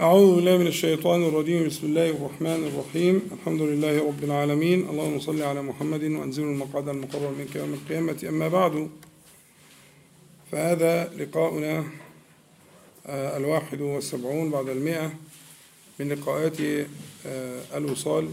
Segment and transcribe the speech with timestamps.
[0.00, 1.66] أعوذ بالله من الشيطان الرجيم.
[1.66, 3.30] بسم الله الرحمن الرحيم.
[3.32, 4.88] الحمد لله رب العالمين.
[4.88, 8.24] اللهم صل على محمد وأنزل المقعد المقرر منك يوم القيامة.
[8.28, 8.88] أما بعد
[10.52, 11.84] فهذا لقاؤنا
[13.06, 15.12] آه، الواحد والسبعون بعد المئة
[16.00, 16.60] من لقاءات
[17.26, 18.28] آه، الوصال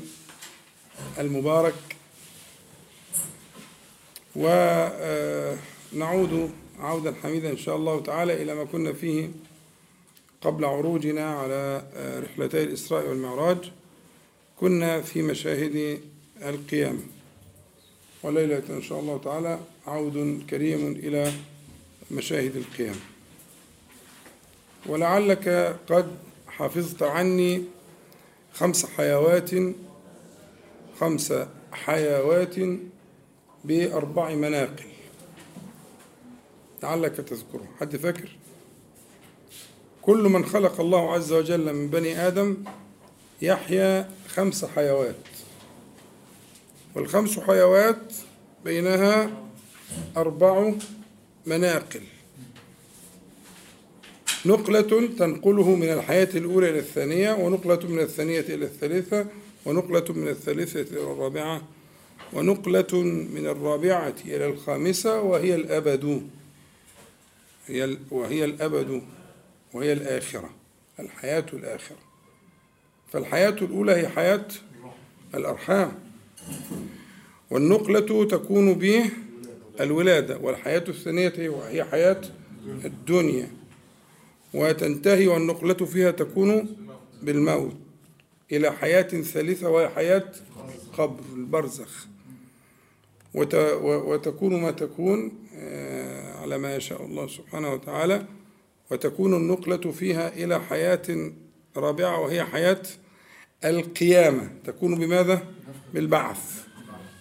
[1.19, 1.75] المبارك.
[4.35, 5.13] ونعود
[6.79, 9.29] عودا حميدا إن شاء الله تعالى إلى ما كنا فيه
[10.45, 11.83] قبل عروجنا على
[12.23, 13.71] رحلتي الإسراء والمعراج
[14.59, 15.99] كنا في مشاهد
[16.41, 16.99] القيامة
[18.23, 21.31] وليلة إن شاء الله تعالى عود كريم إلى
[22.11, 22.99] مشاهد القيامة
[24.85, 26.11] ولعلك قد
[26.47, 27.63] حفظت عني
[28.53, 29.51] خمس حيوات
[30.99, 31.33] خمس
[31.71, 32.55] حيوات
[33.63, 34.85] بأربع مناقل.
[36.83, 38.29] لعلك تذكره حد فاكر؟
[40.05, 42.57] كل من خلق الله عز وجل من بني آدم
[43.41, 45.15] يحيا خمس حيوات.
[46.95, 48.13] والخمس حيوات
[48.65, 49.31] بينها
[50.17, 50.73] أربع
[51.45, 52.01] مناقل.
[54.45, 59.25] نقلة تنقله من الحياة الأولى إلى الثانية ونقلة من الثانية إلى الثالثة
[59.65, 61.61] ونقلة من الثالثة إلى الرابعة
[62.33, 63.01] ونقلة
[63.33, 66.27] من الرابعة إلى الخامسة وهي الأبد.
[67.67, 69.01] هي وهي الأبد.
[69.75, 70.49] وهي الآخرة
[70.99, 71.97] الحياة الآخرة.
[73.11, 74.47] فالحياة الأولى هي حياة
[75.35, 75.91] الأرحام.
[77.49, 79.09] والنقلة تكون به
[79.79, 81.33] الولادة والحياة الثانية
[81.67, 82.21] هي حياة
[82.85, 83.51] الدنيا.
[84.53, 86.77] وتنتهي والنقلة فيها تكون
[87.23, 87.75] بالموت
[88.51, 90.31] إلى حياة ثالثة وهي حياة
[90.97, 92.07] قبر البرزخ.
[93.33, 95.31] وتكون ما تكون
[96.41, 98.25] على ما يشاء الله سبحانه وتعالى.
[98.91, 101.31] وتكون النقلة فيها إلى حياة
[101.77, 102.81] رابعة وهي حياة
[103.65, 104.49] القيامة.
[104.65, 105.47] تكون بماذا؟
[105.93, 106.63] بالبعث.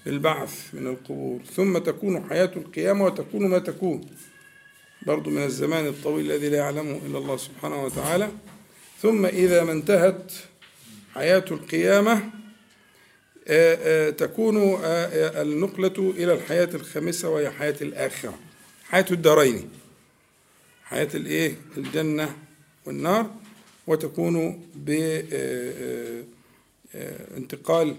[0.06, 1.40] بالبعث من القبور.
[1.54, 4.00] ثم تكون حياة القيامة وتكون ما تكون.
[5.06, 8.28] برضو من الزمان الطويل الذي لا يعلمه إلا الله سبحانه وتعالى.
[9.02, 10.32] ثم إذا ما انتهت
[11.14, 12.30] حياة القيامة
[14.10, 14.78] تكون
[15.42, 18.34] النقلة إلى الحياة الخامسة وهي حياة الآخرة.
[18.84, 19.70] حياة الدارين.
[20.94, 22.36] حياة الإيه؟ الجنة
[22.86, 23.34] والنار
[23.86, 24.66] وتكون
[27.34, 27.96] بانتقال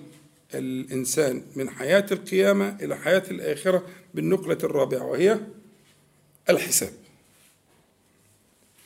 [0.53, 5.39] الإنسان من حياة القيامة إلى حياة الآخرة بالنقلة الرابعة وهي
[6.49, 6.91] الحساب.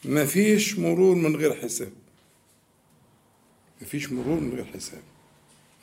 [0.05, 1.91] ما فيش مرور من غير حساب.
[3.81, 5.01] ما فيش مرور من غير حساب.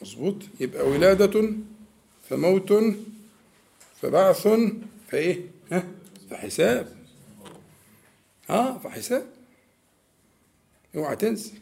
[0.03, 1.53] مظبوط؟ يبقى ولادة
[2.31, 2.73] فموت
[4.03, 4.49] فبعث
[5.09, 5.41] فإيه؟
[5.73, 5.89] ها؟
[6.31, 6.96] فحساب.
[8.51, 9.27] آه فحساب.
[10.97, 11.53] اوعى تنسى.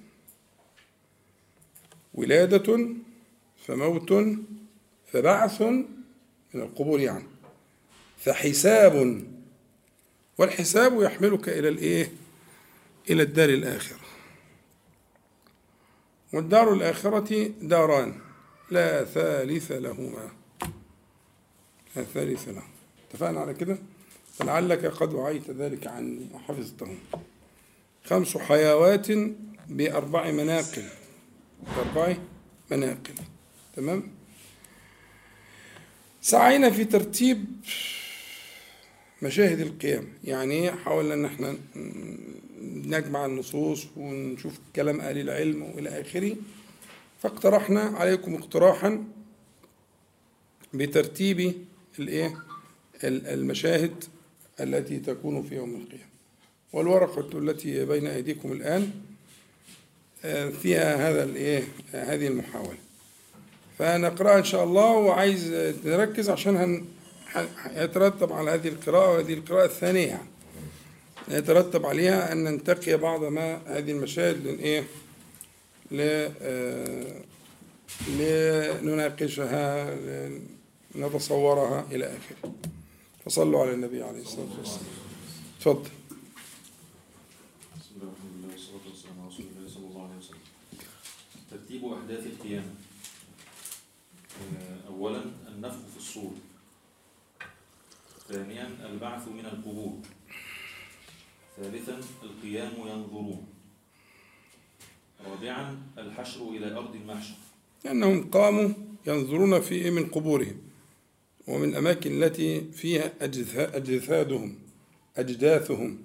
[2.15, 2.89] ولادة
[3.67, 4.39] فموت
[5.13, 5.87] فبعث من
[6.55, 7.27] القبور يعني.
[8.19, 9.25] فحساب
[10.39, 12.13] والحساب يحملك إلى الإيه؟
[13.11, 14.01] إلى الدار الآخرة.
[16.33, 18.21] والدار الآخرة داران
[18.71, 20.31] لا ثالث لهما.
[21.97, 22.69] لا ثالث لهما.
[23.11, 23.79] اتفقنا على كده؟
[24.39, 26.97] فلعلك قد وعيت ذلك عني وحفظته.
[28.05, 29.07] خمس حيوات
[29.69, 30.85] بأربع مناقل.
[31.77, 32.17] بأربع
[32.71, 33.15] مناقل.
[33.77, 34.03] تمام؟
[36.21, 37.47] سعينا في ترتيب
[39.23, 40.09] مشاهد القيام.
[40.25, 41.57] يعني حاولنا إن إحنا
[42.61, 46.37] نجمع النصوص ونشوف كلام أهل العلم وإلى آخره.
[47.23, 49.05] فاقترحنا عليكم اقتراحا
[50.75, 51.67] بترتيب
[51.99, 52.39] الايه
[53.05, 54.05] المشاهد
[54.61, 56.15] التي تكون في يوم القيامة.
[56.73, 58.91] والورقة التي بين أيديكم الآن
[60.63, 62.79] فيها هذا الايه هذه المحاولة.
[63.79, 65.55] فنقراها إن شاء الله وعايز
[65.85, 66.85] نركز عشان
[67.77, 70.29] يترتب على هذه القراءة وهذه القراءة الثانية يعني.
[71.29, 74.85] يترتب عليها أن ننتقي بعض ما هذه المشاهد لإيه
[75.91, 76.29] ل
[78.19, 79.95] لنناقشها
[80.95, 82.53] لنتصورها إلى آخره.
[83.25, 84.85] فصلوا على النبي عليه الصلاة والسلام.
[85.61, 85.91] تفضل
[87.77, 88.13] بسم الله
[88.53, 90.39] والصلاة والسلام على رسول الله صلى الله عليه وسلم.
[91.51, 92.75] ترتيب أحداث القيامة.
[94.89, 96.33] أولا النفخ في الصور.
[98.29, 99.99] ثانيا البعث من القبور.
[101.57, 103.47] ثالثا القيام ينظرون.
[105.27, 107.35] رابعا الحشر إلى أرض المحشر.
[107.85, 108.69] لأنهم قاموا
[109.07, 110.74] ينظرون في من قبورهم.
[111.49, 113.13] ومن الأماكن التي فيها
[113.77, 114.59] أجثادهم
[115.17, 115.99] أجداثهم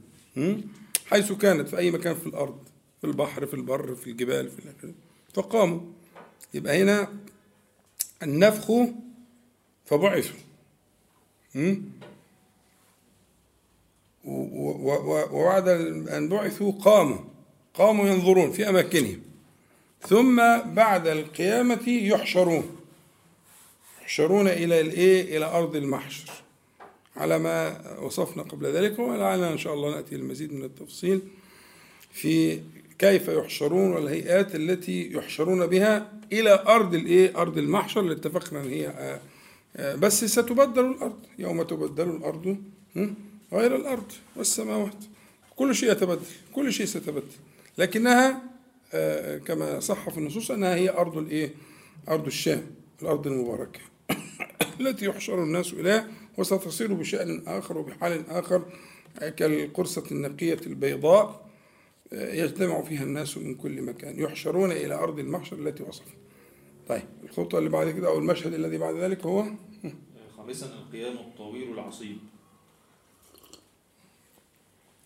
[1.05, 2.57] حيث كانت في أي مكان في الأرض
[3.01, 4.91] في البحر في البر في الجبال في الآخر
[5.33, 5.79] فقاموا.
[6.53, 7.13] يبقى هنا
[8.23, 8.71] النفخ
[9.85, 10.35] فبعثوا
[15.31, 15.67] وبعد
[16.07, 17.17] أن بعثوا قاموا
[17.73, 19.21] قاموا ينظرون في أماكنهم.
[20.01, 20.35] ثم
[20.73, 22.78] بعد القيامة يحشرون.
[24.09, 26.31] يحشرون إلى الإيه؟ إلى أرض المحشر.
[27.17, 31.21] على ما وصفنا قبل ذلك ولعلنا إن شاء الله نأتي المزيد من التفصيل
[32.11, 32.61] في
[32.99, 38.87] كيف يحشرون والهيئات التي يحشرون بها إلى أرض الإيه؟ أرض المحشر اللي اتفقنا أن هي
[38.87, 39.19] آه،
[39.75, 41.19] آه، بس ستبدل الأرض.
[41.39, 42.57] يوم تبدل الأرض
[43.53, 45.03] غير الأرض والسماوات.
[45.55, 47.35] كل شيء يتبدل كل شيء سيتبدل
[47.77, 48.41] لكنها
[48.93, 51.53] آه، كما صح في النصوص أنها هي أرض الإيه؟
[52.09, 52.63] أرض الشام
[53.01, 53.88] الأرض المباركة.
[54.79, 56.07] التي يحشر الناس إليها
[56.37, 58.65] وستصير بشأن آخر وبحال آخر
[59.19, 61.49] كالقرصة النقية البيضاء
[62.11, 66.13] يجتمع فيها الناس من كل مكان يحشرون إلى أرض المحشر التي وصفنا
[66.89, 69.45] طيب الخطوة اللي بعد كده أو المشهد الذي بعد ذلك هو؟
[70.37, 72.17] خامسا القيام الطويل العصيب.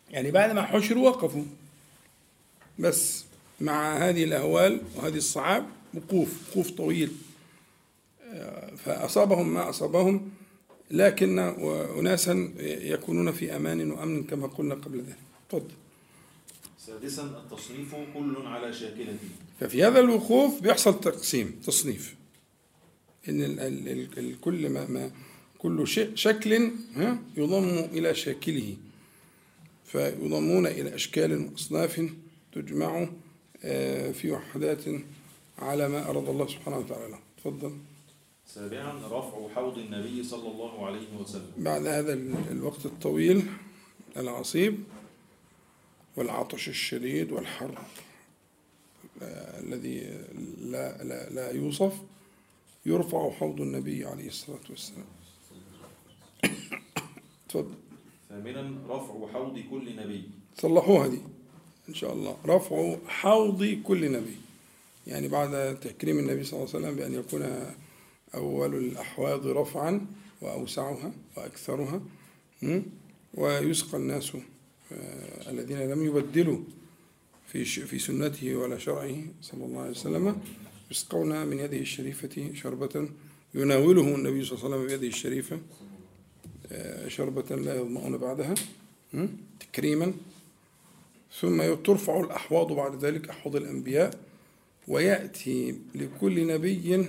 [0.09, 1.43] يعني بعد ما حشروا وقفوا.
[2.79, 3.25] بس
[3.61, 7.07] مع هذه الأهوال وهذه الصعاب وقوف وقوف طويل.
[7.07, 7.32] آه،
[8.77, 10.31] فأصابهم ما أصابهم
[10.91, 11.39] لكن
[11.99, 15.17] أناسا يكونون في أمان وأمن كما قلنا قبل ذلك.
[15.49, 15.73] تفضل.
[16.77, 19.29] سادسا التصنيف كل على شاكلته.
[19.59, 22.15] ففي هذا الوقوف بيحصل تقسيم تصنيف.
[23.29, 25.11] إن ال ال ال ال كل ما, ما
[25.57, 28.77] كل شكل ها يضم إلى شاكله.
[29.85, 32.09] فيضمون إلى أشكال وأصناف
[32.53, 33.07] تجمع
[33.63, 34.83] آه، في وحدات
[35.59, 37.09] على ما أراد الله سبحانه وتعالى.
[37.09, 37.77] له تفضل.
[38.53, 41.51] سابعا رفع حوض النبي صلى الله عليه وسلم.
[41.57, 43.43] بعد هذا ال- الوقت الطويل
[44.17, 44.83] العصيب
[46.15, 47.77] والعطش الشديد والحر
[49.21, 49.99] آه، الذي
[50.61, 51.93] لا, لا, لا يوصف
[52.85, 55.05] يرفع حوض النبي عليه الصلاة والسلام.
[57.49, 57.73] تفضل.
[58.29, 60.23] ثامنا رفع حوض كل نبي.
[60.57, 61.19] صلحوها دي
[61.89, 62.37] إن شاء الله.
[62.45, 64.35] رفع حوض كل نبي.
[65.07, 67.73] يعني بعد تكريم النبي صلى الله عليه وسلم بأن يكون
[68.35, 70.05] أول الأحواض رفعا
[70.41, 72.01] وأوسعها وأكثرها?
[73.33, 74.31] ويسقى الناس
[74.91, 76.59] آه، الذين لم يبدلوا
[77.47, 80.41] في في سنته ولا شرعه صلى الله عليه وسلم
[80.91, 83.09] يسقون من يده الشريفة شربة
[83.55, 85.59] يناوله النبي صلى الله عليه وسلم بيده الشريفة
[86.71, 88.55] آه، شربة لا يظمأون بعدها?
[89.59, 90.13] تكريما
[91.39, 94.19] ثم ترفع الأحواض بعد ذلك أحواض الأنبياء
[94.87, 97.05] ويأتي لكل نبي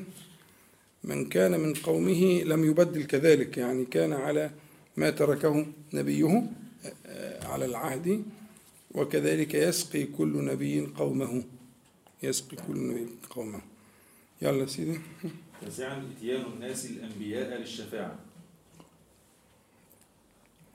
[1.04, 4.50] من كان من قومه لم يبدل كذلك يعني كان على
[4.96, 6.50] ما تركه نبيه
[7.06, 8.24] آه، على العهد
[8.94, 11.44] وكذلك يسقي كل نبي قومه.
[12.22, 13.60] يسقي كل نبي قومه.
[14.42, 14.98] يلا سيدي.
[15.60, 18.18] تاسعا اتيان الناس الأنبياء للشفاعة.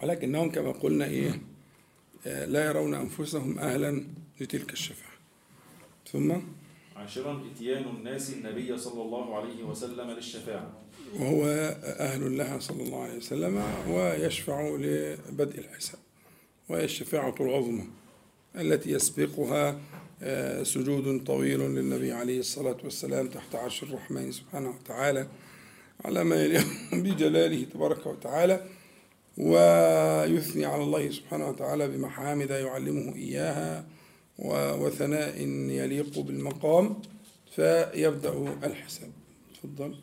[0.03, 1.41] ولكنهم كما قلنا إيه
[2.27, 4.03] آه، لا يرون أنفسهم أهلا
[4.41, 5.13] لتلك الشفاعة.
[6.11, 6.35] ثم
[7.00, 10.72] عاشرا إتيان الناس النبي صلى الله عليه وسلم للشفاعة.
[11.19, 11.46] وهو
[11.84, 16.00] أهل لها صلى الله عليه وسلم ويشفع لبدء الحساب
[16.69, 17.84] وهي الشفاعة العظمى
[18.56, 19.80] التي يسبقها
[20.22, 25.27] آه، سجود طويل للنبي عليه الصلاة والسلام تحت عرش الرحمن سبحانه وتعالى
[26.06, 26.65] على ما يليق
[27.03, 28.65] بجلاله تبارك وتعالى
[29.38, 33.86] ويثني على الله سبحانه وتعالى بمحامد يعلمه إياها.
[34.81, 37.01] وثناء يليق بالمقام
[37.51, 39.12] فيبدأ الحساب.
[39.53, 39.96] تفضل.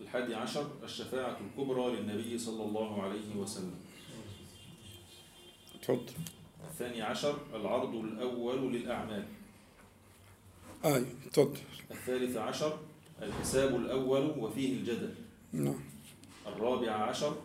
[0.00, 3.74] الحادي عشر الشفاعة الكبرى للنبي صلى الله عليه وسلم.
[5.82, 6.12] تفضل.
[6.70, 9.24] الثاني عشر العرض الأول للأعمال.
[10.84, 11.02] آه
[11.32, 11.58] تفضل.
[11.90, 12.78] الثالث عشر
[13.22, 15.14] الحساب الأول وفيه الجدل.
[15.52, 15.80] نعم.
[16.46, 17.36] الرابع عشر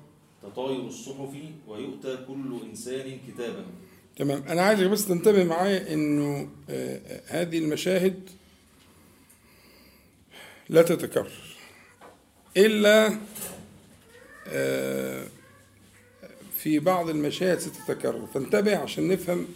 [0.43, 1.35] تطاير الصحف
[1.67, 3.65] ويؤتى كل إنسان كتابه
[4.17, 4.43] تمام.
[4.47, 8.29] أنا عايزك بس تنتبه معايا إنه آه، آه، هذه المشاهد
[10.69, 11.31] لا تتكرر.
[12.57, 13.17] إلا
[14.47, 15.27] آه،
[16.57, 18.27] في بعض المشاهد ستتكرر.
[18.33, 19.47] فانتبه عشان نفهم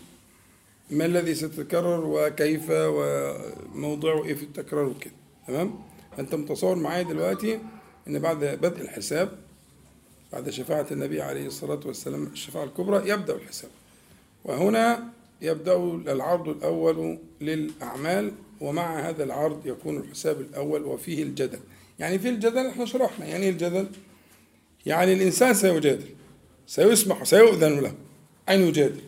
[0.89, 5.13] ما الذي سيتكرر وكيف وموضوعه إيه في التكرار وكده.
[5.47, 5.79] تمام؟
[6.17, 7.59] فانت متصور معايا دلوقتي
[8.07, 9.37] إن بعد بدء الحساب
[10.33, 13.69] بعد شفاعة النبي عليه الصلاة والسلام الشفاعة الكبرى يبدأ الحساب.
[14.47, 15.09] وهنا
[15.41, 15.75] يبدأ
[16.13, 21.59] العرض الأول للأعمال ومع هذا العرض يكون الحساب الأول وفيه الجدل.
[21.99, 23.87] يعني في الجدل إحنا شرحنا يعني الجدل؟
[24.85, 26.05] يعني الإنسان سيجادل
[26.67, 27.93] سيسمح سيؤذن له.
[28.49, 29.01] أن يجادل؟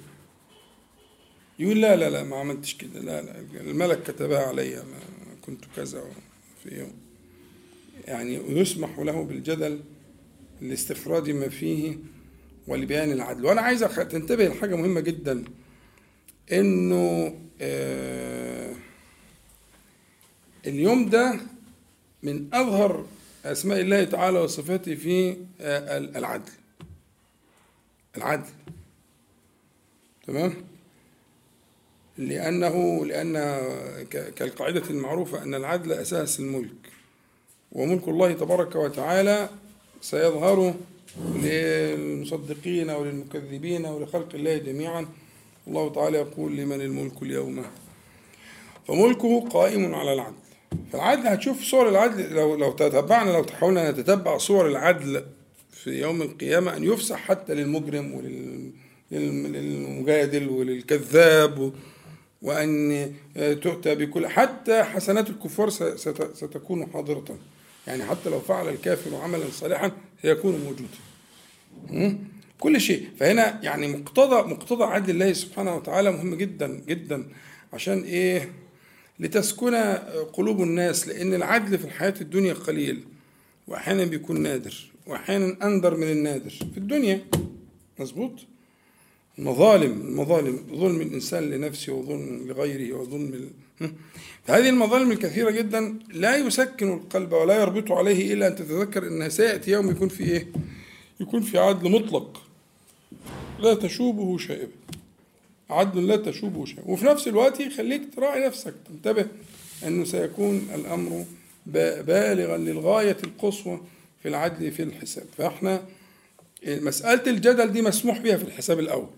[1.60, 3.00] يقول لا لا لا ما عملتش كده.
[3.00, 4.84] لا لا الملك كتبها عليا
[5.46, 6.04] كنت كذا
[6.64, 6.94] في يوم.
[8.08, 9.80] يعني يسمح له بالجدل
[10.62, 11.98] لاستخراج ما فيه
[12.70, 13.46] ولبيان العدل.
[13.46, 15.44] وأنا عايز تنتبه لحاجة مهمة جدا
[16.52, 18.76] إنه آه
[20.68, 21.40] اليوم ده
[22.24, 23.06] من أظهر
[23.46, 25.30] أسماء الله تعالى وصفاته في
[25.62, 26.52] آه ال- العدل.
[28.18, 28.50] العدل.
[30.28, 30.54] تمام؟
[32.18, 33.34] لأنه لأن
[34.12, 36.76] كالقاعدة المعروفة أن العدل أساس الملك
[37.72, 39.50] وملك الله تبارك وتعالى
[40.02, 40.76] سيظهر
[41.18, 45.06] للمصدقين وللمكذبين ولخلق الله جميعا.
[45.68, 47.66] الله تعالى يقول لمن الملك اليوم.
[48.88, 50.36] فملكه قائم على العدل.
[50.94, 52.34] فالعدل هتشوف صور العدل.
[52.34, 55.26] لو لو تتبعنا لو حاولنا نتتبع صور العدل
[55.72, 58.72] في يوم القيامة أن يفسح حتى للمجرم ولل
[59.12, 61.74] للم- للمجادل وللكذاب
[62.42, 65.70] وأن تؤتى بكل حتى حسنات الكفار
[66.34, 67.38] ستكون حاضرة.
[67.88, 72.18] يعني حتى لو فعل الكافر عملا صالحا سيكون موجودا?
[72.60, 73.08] كل شيء.
[73.20, 77.28] فهنا يعني مقتضى مقتضى عدل الله سبحانه وتعالى مهم جدا جدا.
[77.74, 78.52] عشان إيه؟
[79.20, 79.76] لتسكن
[80.34, 83.04] قلوب الناس لأن العدل في الحياة الدنيا قليل.
[83.68, 84.92] واحيانا بيكون نادر.
[85.08, 86.50] واحيانا اندر من النادر.
[86.50, 87.26] في الدنيا
[88.00, 88.32] مظبوط؟
[89.40, 90.68] المظالم المظالم.
[90.74, 93.50] ظلم الإنسان لنفسه وظلم لغيره وظلم?
[94.46, 99.72] فهذه المظالم الكثيرة جدا لا يسكن القلب ولا يربط عليه إلا أن تتذكر ان سيأتي
[99.72, 100.48] يوم يكون في إيه؟
[101.20, 102.44] يكون في عدل مطلق.
[103.60, 104.72] لا تشوبه شائبه
[105.70, 108.74] عدل لا تشوبه شائبه وفي نفس الوقت يخليك تراعي نفسك.
[108.88, 109.26] تنتبه
[109.88, 111.26] أنه سيكون الأمر
[111.66, 113.82] با- بالغا للغاية القصوى
[114.24, 115.26] في العدل في الحساب.
[115.38, 115.82] فإحنا
[116.68, 119.10] مسألة الجدل دي مسموح بها في الحساب الأول.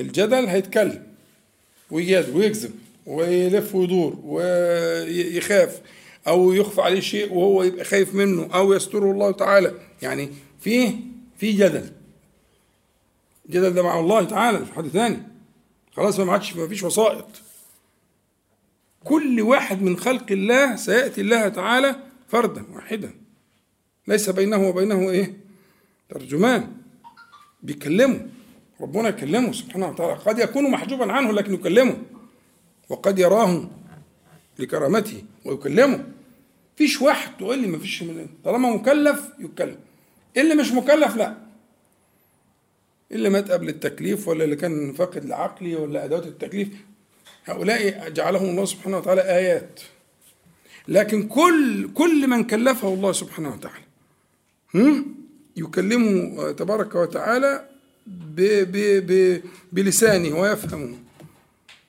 [0.00, 1.02] الجدل هيتكلم
[1.90, 2.70] ويجادل ويكذب.
[3.08, 5.80] ويلف ويدور ويخاف
[6.28, 9.74] أو يخفى عليه شيء وهو يبقى خايف منه أو يستره الله تعالى.
[10.02, 10.28] يعني
[10.60, 10.94] فيه
[11.38, 11.90] في جدل.
[13.46, 15.22] الجدل ده مع الله تعالى مش حد ثاني.
[15.92, 17.26] خلاص ما عادش ما فيش وسائط.
[19.04, 21.96] كل واحد من خلق الله سيأتي الله تعالى
[22.28, 23.14] فردا واحدا.
[24.08, 25.36] ليس بينه وبينه إيه؟
[26.10, 26.72] ترجمان.
[27.62, 28.28] بيكلمه.
[28.80, 30.14] ربنا يكلمه سبحانه وتعالى.
[30.14, 31.96] قد يكون محجوبا عنه لكن يكلمه.
[32.88, 33.70] وقد يراه
[34.58, 36.04] لكرامته ويكلمه.
[36.76, 38.04] فيش واحد تقول لي ما فيش
[38.44, 39.78] طالما مكلف يتكلم.
[40.36, 41.36] اللي مش مكلف لا.
[43.12, 46.68] اللي مات قبل التكليف ولا اللي كان فاقد العقل ولا أدوات التكليف.
[47.44, 49.80] هؤلاء جعلهم الله سبحانه وتعالى آيات.
[50.88, 53.84] لكن كل كل من كلفه الله سبحانه وتعالى؟
[55.56, 57.68] يكلمه تبارك وتعالى
[58.06, 58.40] ب
[59.06, 59.42] ب
[59.72, 60.96] بلسانه ويفهمه.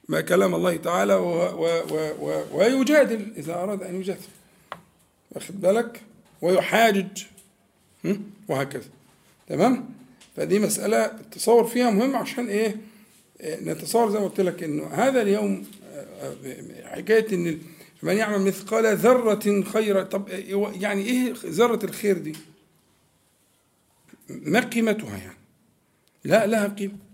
[0.10, 4.28] ما كلام الله تعالى و و و و ويجادل إذا أراد أن يجادل.
[5.32, 6.02] واخد بالك؟
[6.42, 7.24] ويحاجج؟
[8.48, 8.90] وهكذا.
[9.48, 9.90] تمام؟
[10.36, 12.76] فدي مسألة التصور فيها مهم عشان إيه؟
[13.44, 15.66] نتصور زي ما قلت لك إنه هذا اليوم
[16.84, 17.60] حكاية إن
[18.04, 20.30] من يعمل مثقال ذرة خيرا طب
[20.82, 22.36] يعني إيه ذرة الخير دي؟
[24.30, 25.38] ما قيمتها يعني؟
[26.24, 27.09] لا لها قيمة.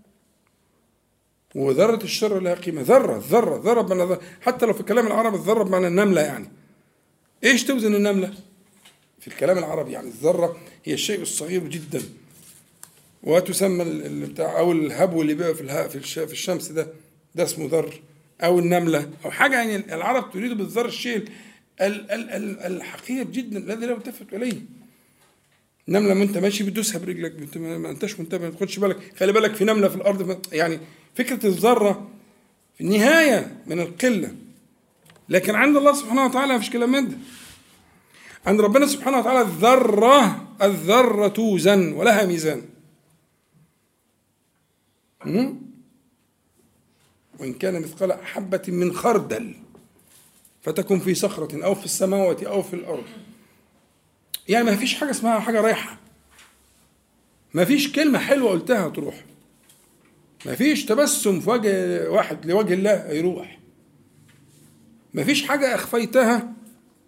[1.56, 2.82] وذرة الشر لها قيمة.
[2.82, 4.16] ذرة ذرة ذرة بمعنى.
[4.40, 6.48] حتى لو في الكلام العربي الذرة بمعنى النملة يعني.
[7.44, 8.34] إيش توزن النملة؟
[9.20, 12.02] في الكلام العربي يعني الذرة هي الشيء الصغير جدا.
[13.22, 13.84] وتسمى
[14.26, 16.86] بتاع أو الهبو اللي بيبقى في في, الش- في الشمس ده.
[17.34, 18.00] ده اسمه ذر.
[18.40, 19.10] أو النملة.
[19.24, 21.16] أو حاجة يعني العرب تريد بالذر الشيء
[21.80, 24.60] ال- ال- ال- الحقير جدا الذي لا يلتفت إليه.
[25.88, 28.96] نملة ما انت ماشي بتدوسها برجلك ما أنتش منتبه ما تاخدش بالك.
[29.18, 30.78] خلي بالك في نملة في الأرض يعني
[31.16, 32.08] فكرة الذرة
[32.74, 34.34] في النهاية من القلة.
[35.28, 37.16] لكن عند الله سبحانه وتعالى ما فيش كلام من ده.
[38.46, 42.62] عند ربنا سبحانه وتعالى الذرة الذرة توزن ولها ميزان?
[47.38, 49.54] وإن كان مثقال حبة من خردل
[50.62, 53.04] فتكن في صخرة أو في السماوات أو في الأرض.
[54.48, 55.98] يعني ما فيش حاجة اسمها حاجة رايحة.
[57.54, 59.24] ما فيش كلمة حلوة قلتها تروح.
[60.46, 63.58] ما فيش تبسم في وجه واحد لوجه الله يروح.
[65.14, 66.52] ما فيش حاجة أخفيتها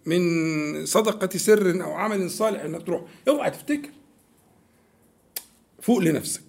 [0.05, 3.01] من صدقة سر أو عمل صالح إنها تروح.
[3.27, 3.89] اوعى تفتكر.
[5.81, 6.41] فوق لنفسك.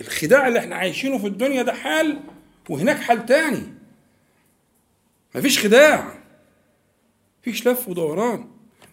[0.00, 2.20] الخداع اللي إحنا عايشينه في الدنيا ده حال
[2.68, 3.62] وهناك حال تاني.
[5.34, 6.18] مفيش خداع.
[7.40, 8.48] مفيش لف ودوران.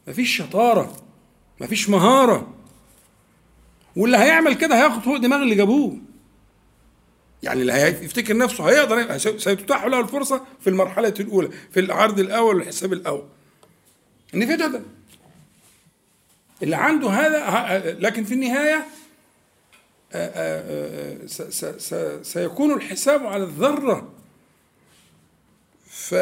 [0.08, 0.96] مفيش شطارة.
[1.62, 2.56] مفيش مهارة.
[3.96, 5.98] واللي هيعمل كده هياخد فوق دماغ اللي جابوه.
[7.44, 12.94] يعني اللي هيفتكر نفسه هيقدر سيتتاح له الفرصة في المرحلة الأولى في العرض الأول والحساب
[12.94, 13.26] الأول.
[14.36, 14.86] إن في جدل.
[16.64, 18.86] اللي عنده هذا لكن في النهاية
[22.24, 24.14] سيكون الحساب على الذرة.
[25.88, 26.16] ف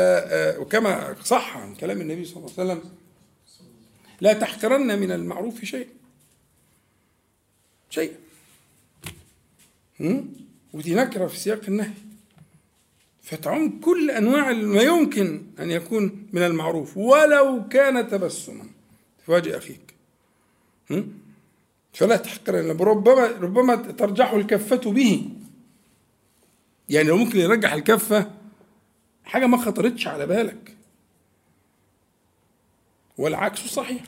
[0.58, 2.92] وكما صح عن كلام النبي صلى الله عليه وسلم
[4.22, 5.88] لا تحقرن من المعروف شيء.
[7.90, 8.14] شيء.
[10.74, 11.94] ودي نكرة في سياق النهي.
[13.22, 18.66] فتعم كل أنواع ما يمكن أن يكون من المعروف ولو كان تبسما.
[19.26, 19.94] في أخيك.
[21.94, 25.30] فلا تحقرن ربما ربما ترجح الكفة به.
[26.90, 28.32] يعني لو ممكن يرجح الكفة
[29.26, 30.78] حاجة ما خطرتش على بالك.
[33.18, 34.04] والعكس صحيح.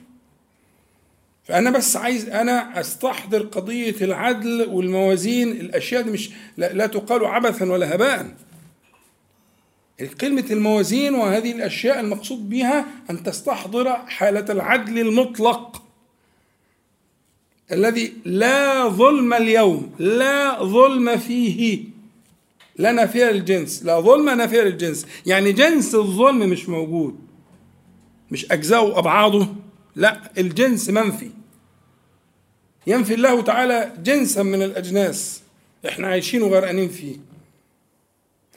[1.46, 7.72] فأنا بس عايز أنا أستحضر قضية العدل والموازين الأشياء دي مش لا, لا تقال عبثا
[7.72, 8.36] ولا هباء.
[10.22, 15.82] كلمة الموازين وهذه الأشياء المقصود بها أن تستحضر حالة العدل المطلق.
[17.72, 21.84] الذي لا ظلم اليوم لا ظلم فيه.
[22.78, 27.20] لا نافية للجنس لا ظلم نافية للجنس يعني جنس الظلم مش موجود
[28.32, 29.48] مش أجزاء وأبعاضه
[29.96, 31.32] لا الجنس منفي.
[32.88, 35.42] ينفي الله تعالى جنسا من الأجناس.
[35.88, 37.18] إحنا عايشين وغرقانين فيه.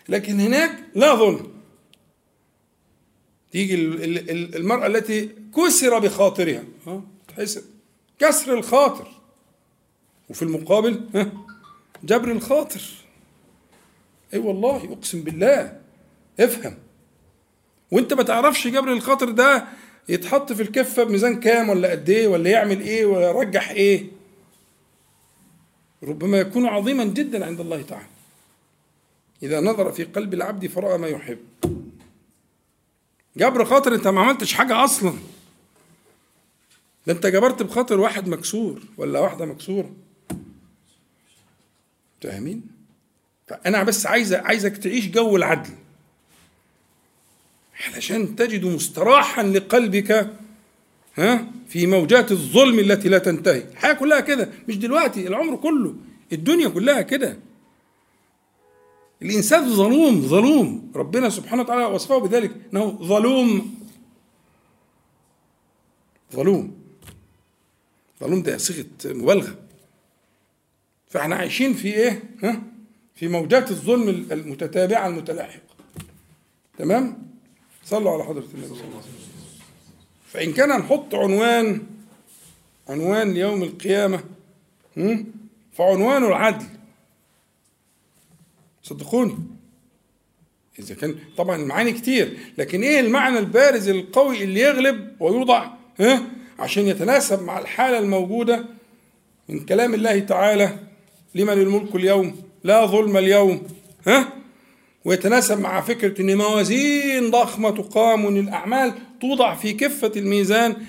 [0.09, 1.53] لكن هناك لا ظلم.
[3.51, 3.75] تيجي
[4.57, 6.65] المرأة التي كسر بخاطرها
[7.29, 7.65] تحس
[8.19, 9.09] كسر الخاطر.
[10.31, 11.01] وفي المقابل
[12.05, 12.83] جبر الخاطر.
[14.35, 15.81] أي والله أقسم بالله.
[16.41, 16.79] افهم.
[17.91, 19.69] وأنت ما تعرفش جبر الخاطر ده
[20.09, 24.07] يتحط في الكفة بميزان كام ولا قد إيه ولا يعمل إيه ولا يرجح إيه؟
[26.03, 28.09] ربما يكون عظيما جدا عند الله تعالى.
[29.43, 31.39] إذا نظر في قلب العبد فرأى ما يحب.
[33.37, 35.15] جبر خاطر أنت ما عملتش حاجة أصلا.
[37.07, 39.91] ده أنت جبرت بخاطر واحد مكسور ولا واحدة مكسورة.
[42.21, 42.63] فاهمين؟
[43.47, 45.71] فأنا بس عايز عايزك تعيش جو العدل.
[47.87, 50.31] علشان تجد مستراحا لقلبك
[51.17, 53.59] ها في موجات الظلم التي لا تنتهي.
[53.59, 55.95] الحياة كلها كده مش دلوقتي العمر كله
[56.33, 57.39] الدنيا كلها كده.
[59.23, 60.93] الإنسان ظلوم ظلوم.
[60.95, 63.75] ربنا سبحانه وتعالى وصفه بذلك إنه ظلوم.
[66.35, 66.79] ظلوم.
[68.21, 69.59] ظلوم ده صيغة مبالغة.
[71.09, 72.63] فإحنا عايشين في إيه؟ ها؟
[73.15, 75.63] في موجات الظلم المتتابعة المتلاحقة.
[76.79, 77.28] تمام؟
[77.91, 79.29] صلوا على حضرة النبي صلى الله عليه وسلم.
[80.27, 81.83] فإن كان نحط عنوان
[82.89, 84.25] عنوان ليوم القيامة
[85.73, 86.67] فعنوان العدل.
[88.83, 89.39] صدقوني.
[90.79, 95.67] إذا كان طبعا المعاني كتير لكن إيه المعنى البارز القوي اللي يغلب ويوضع
[96.01, 96.23] ها؟
[96.59, 98.65] عشان يتناسب مع الحالة الموجودة
[99.49, 100.79] من كلام الله تعالى
[101.35, 103.67] لمن الملك اليوم لا ظلم اليوم
[104.07, 104.33] ها؟
[105.09, 110.87] ويتناسب مع فكرة أن موازين ضخمة تقام وأن الأعمال توضع في كفة الميزان.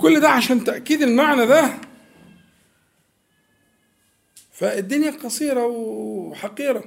[0.00, 1.70] كل ده عشان تأكيد المعنى ده.
[4.52, 6.84] فالدنيا قصيرة وحقيرة.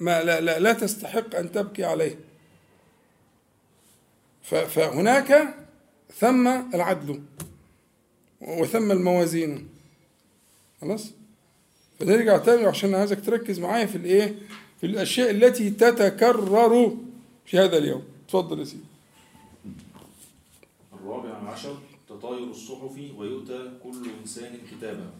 [0.00, 2.18] ما لا, لا, لا تستحق أن تبكي عليه.
[4.42, 5.54] فهناك
[6.18, 7.22] ثم العدل
[8.40, 9.68] وثم الموازين.
[10.80, 11.10] خلاص؟
[12.00, 14.34] فنرجع تاني عشان عايزك تركز معايا في الإيه؟
[14.84, 16.96] الأشياء التي تتكرر
[17.46, 18.02] في هذا اليوم.
[18.28, 18.82] تفضل يا سيدي.
[20.92, 25.10] الرابع عشر تطاير الصحف ويؤتى كل إنسان كتابا.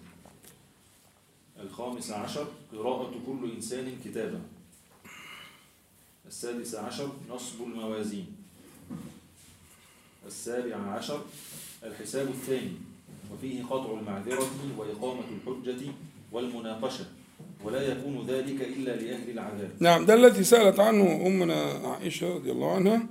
[1.60, 4.40] الخامس عشر قراءة كل إنسان كتابا.
[6.26, 8.26] السادس عشر نصب الموازين.
[10.26, 11.24] السابع عشر
[11.82, 12.72] الحساب الثاني.
[13.32, 15.92] وفيه قطع المعذرة وإقامة الحجة
[16.32, 17.06] والمناقشة.
[17.64, 19.70] ولا يكون ذلك إلا لأهل العذاب.
[19.80, 23.06] نعم ده الذي سألت عنه أمنا عائشة رضي الله عنها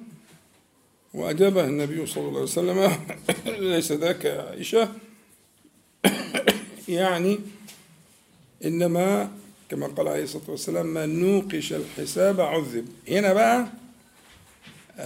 [1.13, 2.91] وأجابها النبي صلى الله عليه وسلم
[3.71, 4.89] ليس ذاك يا عائشة.
[6.87, 7.39] يعني
[8.65, 9.31] إنما
[9.69, 12.87] كما قال عليه الصلاة والسلام من نوقش الحساب عذب.
[13.09, 13.67] هنا بقى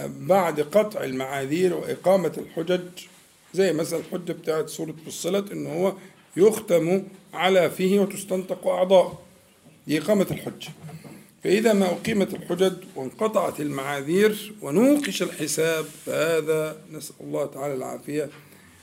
[0.06, 2.82] بعد قطع المعاذير وإقامة الحجج
[3.54, 5.92] زي مثلا الحجة بتاعت سورة فصلت إن هو
[6.36, 7.02] يختم
[7.34, 9.25] على فيه وتستنطق أعضاء.
[9.86, 10.68] لإقامة الحجة
[11.44, 18.30] فإذا ما أقيمت الحجج وانقطعت المعاذير ونوقش الحساب فهذا نسأل الله تعالى العافية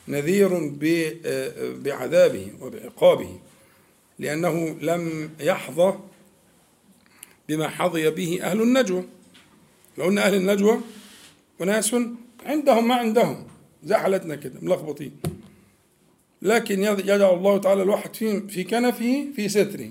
[0.07, 0.71] نذير
[1.83, 3.39] بعذابه وبعقابه
[4.19, 5.93] لأنه لم يحظى
[7.49, 9.03] بما حظي به أهل النجوى.
[9.97, 10.79] لو قلنا أهل النجوى
[11.59, 11.95] وناس
[12.45, 13.47] عندهم ما عندهم
[13.83, 15.11] زي حالتنا كده ملخبطين.
[16.41, 18.15] لكن يجعل الله تعالى الواحد
[18.49, 19.89] في كنفه في ستره.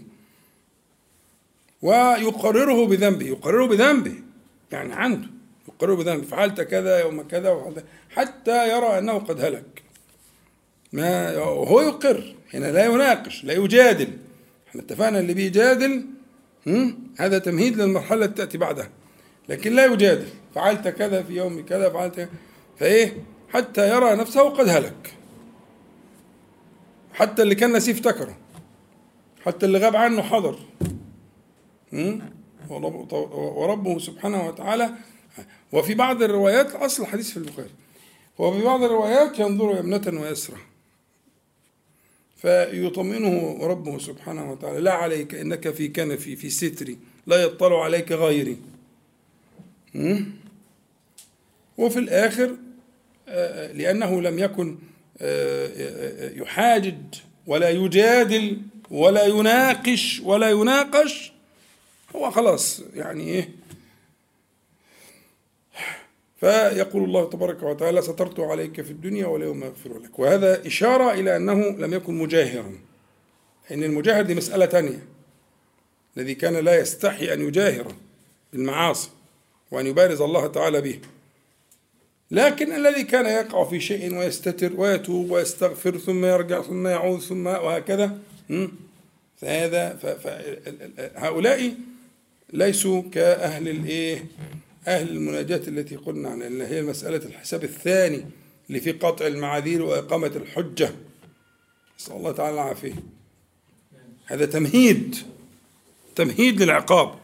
[1.83, 4.15] ويقرره بذنبه يقرره بذنبه
[4.73, 5.29] يعني عنده
[5.69, 9.83] يقرره بذنبه فعلت كذا يوم كذا وحتى, حتى يرى أنه قد هلك.
[10.93, 14.09] ما هو يقر هنا لا يناقش لا يجادل.
[14.69, 16.07] إحنا اتفقنا اللي بيجادل
[17.19, 18.91] هذا تمهيد للمرحلة التي تأتي بعدها.
[19.49, 20.29] لكن لا يجادل.
[20.55, 22.29] فعلت كذا في يوم كذا فعلت كذا.
[22.79, 25.15] فإيه؟ حتى يرى نفسه قد هلك.
[27.13, 28.37] حتى اللي كان نسيه افتكره.
[29.45, 30.59] حتى اللي غاب عنه حضر.
[32.71, 34.91] وربه سبحانه وتعالى.
[35.73, 37.71] وفي بعض الروايات أصل الحديث في البخاري.
[38.39, 40.57] وفي بعض الروايات ينظر يمنة ويسرى
[42.37, 44.81] فيطمئنه ربه سبحانه وتعالى.
[44.81, 48.57] لا عليك إنك في كنفي في ستري لا يطلع عليك غيري.
[51.79, 52.57] وفي الآخر
[53.29, 54.79] آه، لأنه لم يكن
[55.21, 56.95] آه، يحاجج
[57.47, 58.59] ولا يجادل
[58.91, 61.32] ولا يناقش ولا يناقش
[62.17, 63.49] هو خلاص يعني إيه؟
[66.41, 70.19] فيقول الله تبارك وتعالى سترت عليك في الدنيا واليوم اغفر لك.
[70.19, 72.79] وهذا إشارة إلى أنه لم يكن مجاهرا.
[73.71, 75.07] إن المجاهر دي مسألة ثانية
[76.17, 77.95] الذي كان لا يستحي أن يجاهر
[78.53, 79.11] بالمعاصي
[79.71, 81.01] وأن يبارز الله تعالى به.
[82.31, 88.19] لكن الذي كان يقع في شيء ويستتر ويتوب ويستغفر ثم يرجع ثم يعود ثم وهكذا
[89.37, 89.99] فهذا
[91.17, 91.75] هؤلاء
[92.53, 94.25] ليسوا كأهل الإيه؟
[94.87, 98.27] أهل المناجاة التي قلنا عنها اللي هي مسألة الحساب الثاني
[98.69, 100.91] اللي في قطع المعاذير وإقامة الحجة.
[102.01, 102.95] نسأل الله تعالى العافية.
[104.27, 105.17] هذا تمهيد
[106.17, 107.15] تمهيد للعقاب.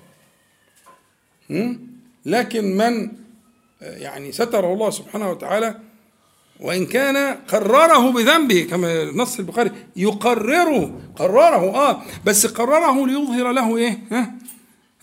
[2.26, 3.12] لكن من
[3.80, 5.80] يعني ستره الله سبحانه وتعالى
[6.60, 13.98] وإن كان قرره بذنبه كما نص البخاري يقرره قرره آه بس قرره ليظهر له إيه؟
[14.10, 14.34] ها؟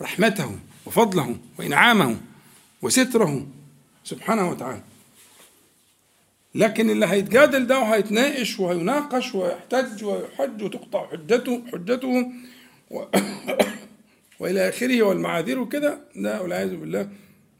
[0.00, 2.16] رحمته وفضله وإنعامه
[2.82, 3.46] وستره
[4.04, 4.82] سبحانه وتعالى.
[6.54, 12.32] لكن اللي هيتجادل ده وهيتناقش وهيناقش ويحتج ويحج وتقطع حجته حجته
[12.90, 13.04] و
[14.40, 17.08] وإلى آخره والمعاذير وكده ده والعياذ بالله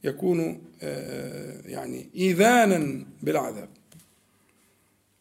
[0.05, 3.68] يكون آه، يعني إيذانا بالعذاب.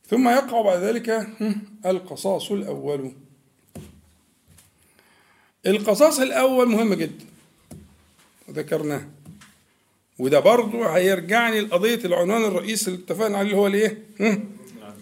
[0.08, 1.28] ثم يقع بعد ذلك
[1.86, 3.12] القصاص الأول.
[5.68, 7.26] القصاص الأول مهم جدا.
[8.48, 9.08] وذكرناه
[10.20, 14.04] وده برضه هيرجعني لقضية العنوان الرئيسي اللي اتفقنا عليه اللي هو الإيه؟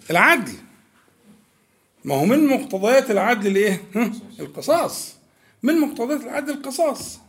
[0.09, 0.53] العدل.
[2.05, 3.83] ما هو من مقتضيات العدل الإيه؟
[4.39, 5.15] القصاص.
[5.63, 7.19] من مقتضيات العدل القصاص.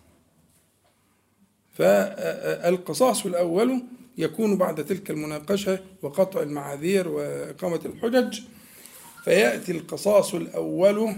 [1.78, 3.82] فالقصاص الأول
[4.18, 8.40] يكون بعد تلك المناقشة وقطع المعاذير وإقامة الحجج.
[9.24, 11.16] فيأتي القصاص الأول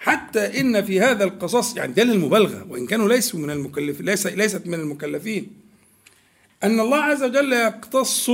[0.00, 4.66] حتى إن في هذا القصص يعني ده للمبالغة وإن كانوا ليسوا من المكلفين ليس ليست
[4.66, 5.52] من المكلفين.
[6.62, 8.30] أن الله عز وجل يقتص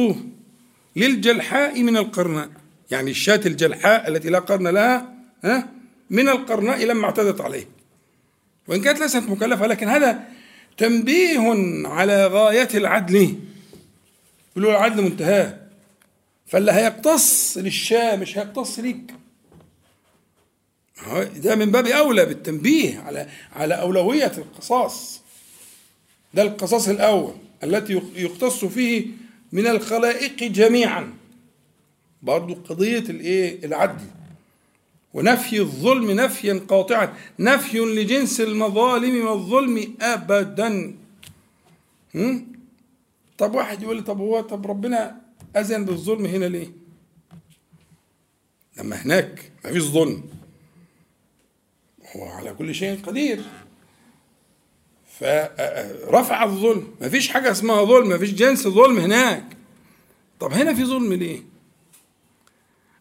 [0.97, 2.49] للجلحاء من القرناء
[2.91, 5.69] يعني الشاة الجلحاء التي لا قرن لها ها
[6.11, 7.69] من القرناء لما اعتدت عليه.
[8.69, 10.25] وإن كانت ليست مكلفة لكن هذا
[10.77, 11.41] تنبيه
[11.89, 13.35] على غاية العدل.
[14.53, 15.59] يقولوا العدل منتهاه.
[16.47, 19.15] فاللي هيقتص للشاة مش هيقتص ليك.
[21.37, 25.21] ده من باب أولى بالتنبيه على على أولوية القصاص.
[26.35, 29.07] ده القصاص الأول التي يقتص فيه
[29.53, 31.15] من الخلائق جميعا.
[32.23, 34.05] برضو قضية الإيه؟ العدل.
[35.15, 37.15] ونفي الظلم نفيا قاطعا.
[37.39, 40.95] نفي لجنس المظالم والظلم ابدا.
[43.39, 45.21] طب واحد يقول لي طب هو طب ربنا
[45.57, 46.69] أذن بالظلم هنا ليه؟
[48.79, 50.23] لما هناك ما فيش ظلم.
[52.17, 53.43] هو على كل شيء قدير.
[55.21, 56.95] فرفع الظلم.
[57.01, 59.45] ما فيش حاجة اسمها ظلم ما فيش جنس ظلم هناك.
[60.41, 61.43] طب هنا في ظلم ليه؟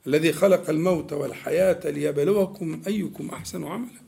[0.08, 4.02] الذي خلق الموت والحياة ليبلوكم أيكم أحسن عملا.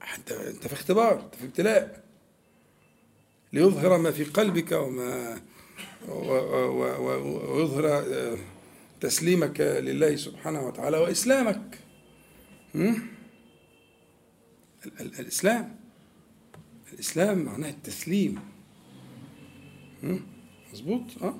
[0.00, 2.02] حتى أنت في اختبار أنت في ابتلاء.
[3.52, 5.40] ليظهر ما في قلبك وما
[6.08, 8.04] ويظهر
[9.00, 11.78] تسليمك لله سبحانه وتعالى وإسلامك.
[15.00, 15.76] الإسلام.
[16.92, 18.40] الإسلام معناه التسليم.
[20.72, 21.34] مظبوط؟ آه.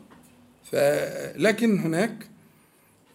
[0.64, 2.28] فلكن هناك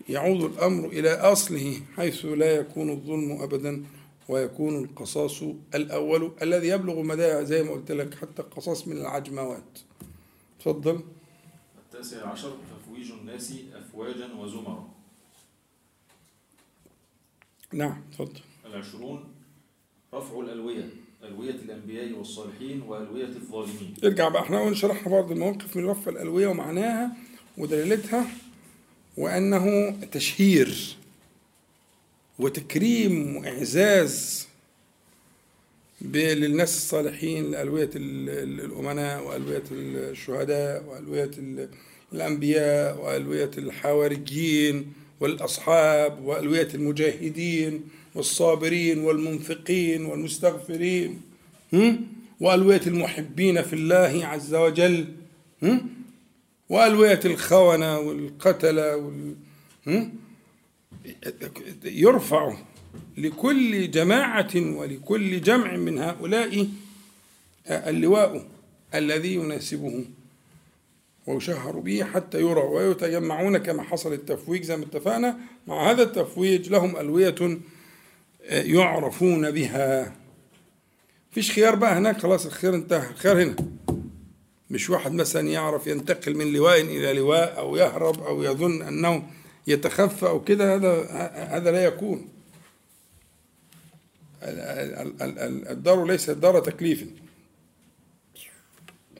[0.09, 3.85] يعود الأمر إلى أصله حيث لا يكون الظلم أبدا
[4.29, 5.43] ويكون القصاص
[5.75, 9.79] الأول الذي يبلغ مدى زي ما قلت لك حتى القصاص من العجموات.
[10.59, 11.03] تفضل.
[11.77, 14.89] التاسع عشر تفويج الناس أفواجا وزمرا.
[17.73, 18.41] نعم تفضل.
[18.65, 19.36] العشرون
[20.13, 20.89] رفع الألوية
[21.23, 23.93] ألوية الأنبياء والصالحين وألوية الظالمين.
[24.03, 27.11] ارجع بقى إحنا شرحنا بعض المواقف من رفع الألوية ومعناها
[27.57, 28.27] ودلالتها
[29.17, 30.95] وأنه تشهير
[32.39, 34.47] وتكريم وإعزاز
[36.01, 41.69] للناس الصالحين لألوية ال- ال- الأمناء وألوية الشهداء وألوية ال-
[42.13, 47.83] الأنبياء وألوية الحواريين والأصحاب وألوية المجاهدين.
[48.17, 51.21] والصابرين والمنفقين والمستغفرين؟
[52.39, 55.05] وألوية المحبين في الله عز وجل؟
[56.69, 59.35] وألوية الخونة والقتلة وال...
[61.83, 62.57] يرفع
[63.17, 66.67] لكل جماعة ولكل جمع من هؤلاء
[67.67, 68.45] اللواء
[68.95, 70.05] الذي يناسبه
[71.27, 76.97] ويشهر به حتى يرى ويتجمعون كما حصل التفويج زي ما اتفقنا مع هذا التفويج لهم
[76.97, 77.35] ألوية
[78.51, 80.15] يعرفون بها.
[81.31, 83.55] فيش خيار بقى هناك خلاص الخيار انتهى الخيار هنا.
[84.69, 89.29] مش واحد مثلا يعرف ينتقل من لواء إلى لواء أو يهرب أو يظن أنه
[89.67, 91.03] يتخفى أو كده هذا
[91.57, 92.29] هذا لا يكون.
[94.43, 94.59] ال-
[95.21, 97.05] ال- ال- الدار ليست دار تكليف.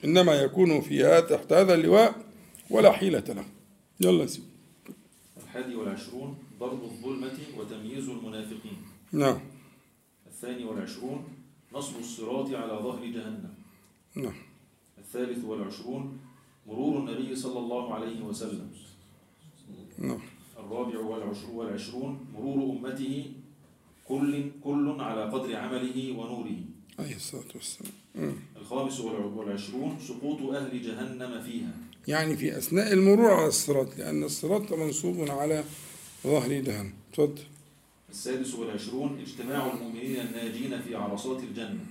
[0.03, 2.15] إنما يكون فيها تحت هذا اللواء
[2.69, 3.45] ولا حيلة له.
[3.99, 4.43] يلا سيدي.
[5.43, 8.77] الحادي والعشرون ضرب الظلمة وتمييز المنافقين.
[9.11, 9.39] نعم.
[10.27, 11.23] الثاني والعشرون
[11.73, 13.53] نصب الصراط على ظهر جهنم.
[14.15, 14.33] نعم.
[14.97, 16.19] الثالث والعشرون
[16.67, 18.69] مرور النبي صلى الله عليه وسلم.
[19.97, 20.19] نعم.
[20.59, 23.31] الرابع والعشرون والعشرون مرور أمته
[24.07, 26.59] كل كل على قدر عمله ونوره.
[26.99, 27.91] عليه الصلاة والسلام.
[28.55, 31.73] الخامس والع- والعشرون سقوط أهل جهنم فيها.
[32.07, 35.63] يعني في أثناء المرور على الصراط لأن الصراط منصوب على
[36.23, 36.93] ظهر جهنم.
[37.13, 37.41] تفضل
[38.17, 41.85] السادس والعشرون اجتماع المؤمنين الناجين في عرصات الجنة.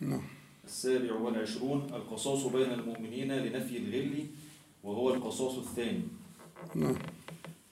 [0.00, 0.22] نعم.
[0.64, 4.26] السابع والعشرون القصاص بين المؤمنين لنفي الغل
[4.84, 6.02] وهو القصاص الثاني.
[6.74, 6.96] نعم.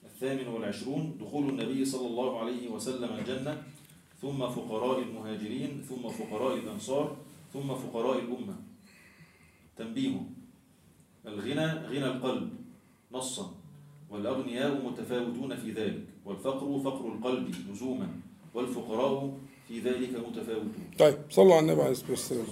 [0.05, 3.63] الثامن والعشرون دخول النبي صلى الله عليه وسلم الجنة
[4.21, 7.17] ثم فقراء المهاجرين ثم فقراء الأنصار
[7.53, 8.55] ثم فقراء الأمة.
[9.77, 10.15] تنبيه
[11.25, 12.49] الغنى غنى القلب
[13.11, 13.55] نصا
[14.09, 16.12] والأغنياء متفاوتون في ذلك.
[16.25, 18.07] والفقر فقر القلب لزوما
[18.53, 20.73] والفقراء في ذلك متفاوتون.
[20.99, 22.45] طيب صلوا على النبي عليه الصلاة والسلام.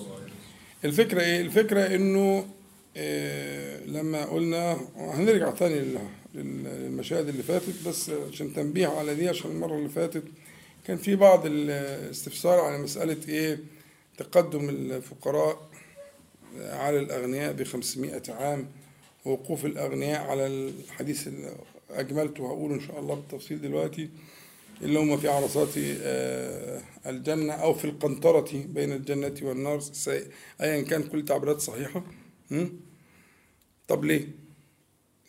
[0.86, 2.45] الفكرة إيه؟ الفكرة إنه
[2.95, 5.97] إيه لما قلنا هنرجع تاني لل-
[6.36, 10.23] لل- للمشاهد اللي فاتت بس عشان تنبيه على دي عشان المرة اللي فاتت
[10.88, 13.60] كان في بعض الاستفسار على مسألة إيه؟
[14.17, 15.69] تقدم الفقراء
[16.60, 18.67] على الأغنياء بخمسمائة عام
[19.25, 21.27] ووقوف الأغنياء على الحديث
[21.91, 24.10] اللي أجملته هقوله إن شاء الله بالتفصيل دلوقتي
[24.82, 29.82] اللي هم في عرصات آه، الجنة أو في القنطرة بين الجنة والنار
[30.62, 32.04] أيا كان كل تعبيرات صحيحة?
[33.88, 34.27] طب ليه؟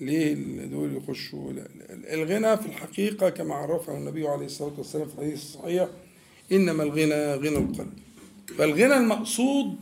[0.01, 0.35] ليه
[0.67, 1.53] دول يخشوا.
[1.91, 5.89] الغنى في الحقيقة كما عرفه النبي عليه الصلاة والسلام في الحديث الصحيح
[6.53, 7.93] إنما الغنى غنى القلب
[8.59, 9.77] فالغنى المقصود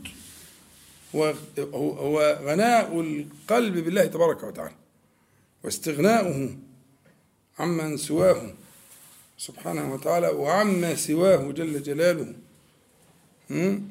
[1.15, 1.35] هو-
[1.75, 4.75] هو غناء القلب بالله تبارك وتعالى
[5.65, 6.57] واستغناؤه
[7.61, 8.55] عمن سواه
[9.39, 12.35] سبحانه وتعالى وعما سواه جل جلاله؟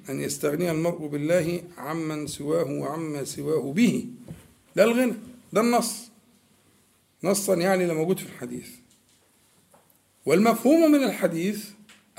[0.10, 4.06] أن يستغني المرء بالله عمن سواه وعما سواه به
[4.76, 5.14] ده الغنى
[5.54, 6.10] ده النص
[7.24, 8.68] نصا يعني اللي موجود في الحديث
[10.26, 11.66] والمفهوم من الحديث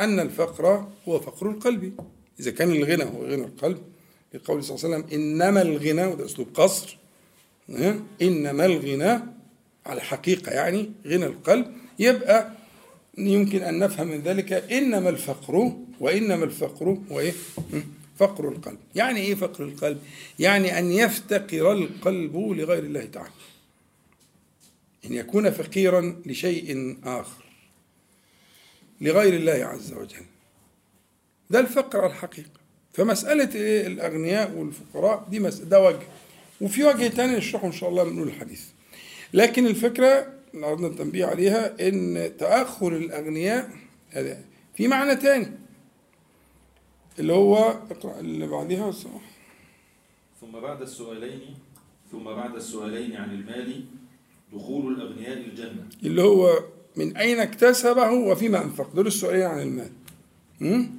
[0.00, 2.00] أن الفقر هو فقر القلب
[2.40, 3.82] إذا كان الغنى هو غنى القلب
[4.34, 6.96] لقول صلى الله عليه وسلم إنما الغنى وده أسلوب قصر؟
[8.22, 9.20] إنما الغنى
[9.90, 11.66] على الحقيقة يعني غنى القلب
[11.98, 12.50] يبقى
[13.18, 17.33] يمكن أن نفهم من ذلك إنما الفقر وإنما الفقر هو إيه؟
[17.72, 17.81] م?
[18.18, 19.98] فقر القلب يعني إيه فقر القلب؟
[20.38, 23.31] يعني أن يفتقر القلب لغير الله تعالى
[25.07, 27.44] أن يكون فقيرا لشيء آخر
[29.00, 30.24] لغير الله عز وجل
[31.50, 32.61] ده الفقر على الحقيقة
[32.92, 35.38] فمسألة إيه الأغنياء والفقراء دي.
[35.64, 36.07] ده وجه
[36.61, 38.62] وفي وجه تاني نشرحه إن شاء الله من الحديث
[39.32, 43.70] لكن الفكرة اللي عرضنا التنبيه عليها إن تأخر الأغنياء
[44.10, 45.52] هذا في معنى تاني.
[47.18, 47.56] اللي هو
[47.90, 49.10] اقرأ اللي بعدها صح
[50.40, 51.40] ثم بعد السؤالين
[52.12, 53.84] ثم بعد السؤالين عن المال
[54.52, 56.64] دخول الأغنياء الجنة اللي هو
[56.96, 58.94] من أين اكتسبه وفيما أنفق.
[58.94, 59.90] دول السؤالين عن المال.
[60.60, 60.90] مم؟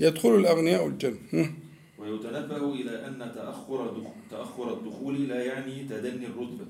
[0.00, 1.54] يدخل الأغنياء الجنة مم؟
[1.98, 6.66] ويتنبه إلى أن تأخر دخ- تأخر الدخول لا يعني تدني الرتبة.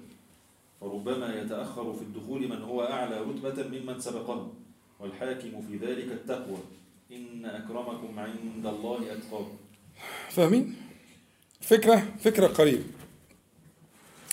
[0.80, 4.52] فربما يتأخر في الدخول من هو أعلى رتبة ممن سبقه
[5.00, 6.58] والحاكم في ذلك التقوى.
[7.12, 9.56] إن أكرمكم عند الله أتقاكم.
[10.30, 10.76] فاهمين؟
[11.60, 12.84] فكرة فكرة قريبة.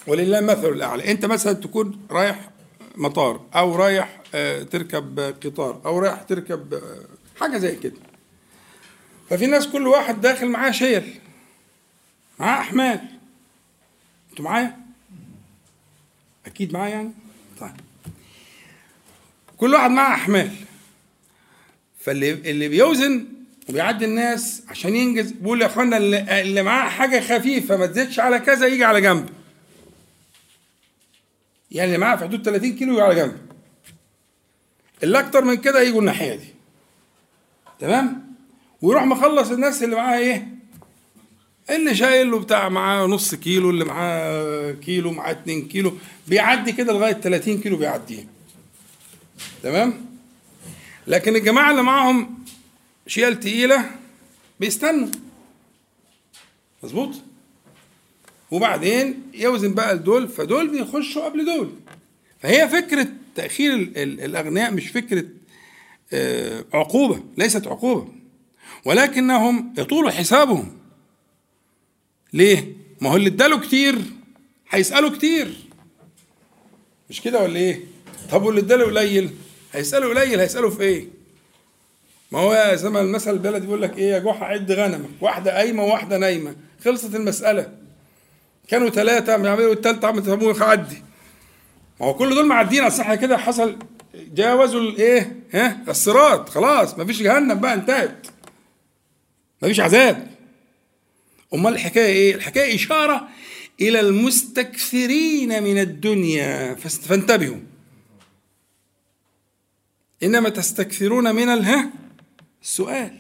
[0.07, 1.11] ولله المثل الأعلى.
[1.11, 2.49] أنت مثلا تكون رايح
[2.95, 7.05] مطار أو رايح آه، تركب قطار أو رايح تركب آه،
[7.39, 7.97] حاجة زي كده.
[9.29, 11.19] ففي ناس كل واحد داخل معاه شيل
[12.39, 12.99] معاه أحمال.
[14.31, 14.82] أنتوا معايا؟
[16.53, 17.11] أكيد معايا يعني؟
[17.59, 17.71] طيب.
[19.57, 20.51] كل واحد معاه أحمال.
[21.99, 23.25] فاللي اللي بيوزن
[23.69, 28.39] وبيعدي الناس عشان ينجز بيقول يا إخوانا اللي, اللي معاه حاجة خفيفة ما تزيدش على
[28.39, 29.29] كذا يجي على جنب.
[31.71, 33.37] يعني اللي معاه في حدود 30 كيلو يجي على جنب.
[35.03, 36.47] اللي أكتر من كده يجوا الناحية دي.
[37.79, 38.35] تمام؟
[38.81, 40.52] ويروح مخلص الناس اللي معاه إيه؟
[41.69, 45.93] اللي شايل له بتاع معاه نص كيلو اللي معاه كيلو معاه 2 كيلو
[46.27, 48.27] بيعدي كده لغاية 30 كيلو بيعديه.
[49.63, 50.05] تمام؟
[51.07, 52.43] لكن الجماعة اللي معاهم
[53.07, 53.85] شيل تقيلة
[54.59, 55.07] بيستنوا.
[56.83, 57.09] مظبوط؟
[58.51, 61.71] وبعدين يوزن بقى لدول فدول بيخشوا قبل دول.
[62.39, 65.25] فهي فكرة تأخير ال- ال- الأغنياء مش فكرة
[66.13, 68.07] آه، عقوبة ليست عقوبة.
[68.85, 70.77] ولكنهم يطول حسابهم.
[72.33, 73.95] ليه؟ ما هو اللي اداله كتير
[74.69, 75.53] هيسأله كتير.
[77.09, 77.79] مش كده ولا إيه؟
[78.31, 79.29] طب واللي اداله قليل؟
[79.73, 81.07] هيسأله قليل هيسأله في إيه؟
[82.31, 85.83] ما هو زي ما المثل البلدي بيقول لك إيه؟ يا جحا عد غنمك واحدة قايمة
[85.83, 86.55] وواحدة نايمة.
[86.85, 87.71] خلصت المسألة.
[88.67, 91.03] كانوا ثلاثة بيعملوا الثالثه عم تفهموا عدي
[91.99, 93.37] ما هو كل دول معديين اصل إحنا كده.
[93.37, 93.79] حصل
[94.15, 96.49] جاوزوا الايه ها؟ الصراط.
[96.49, 98.27] خلاص مفيش جهنم بقى انتهت.
[99.61, 100.32] مفيش عذاب.
[101.53, 103.27] امال الحكاية إيه؟ الحكاية إشارة
[103.81, 106.75] إلى المستكثرين من الدنيا.
[106.75, 107.59] فانتبهوا.
[110.23, 111.89] إنما تستكثرون من الها
[112.63, 113.17] السؤال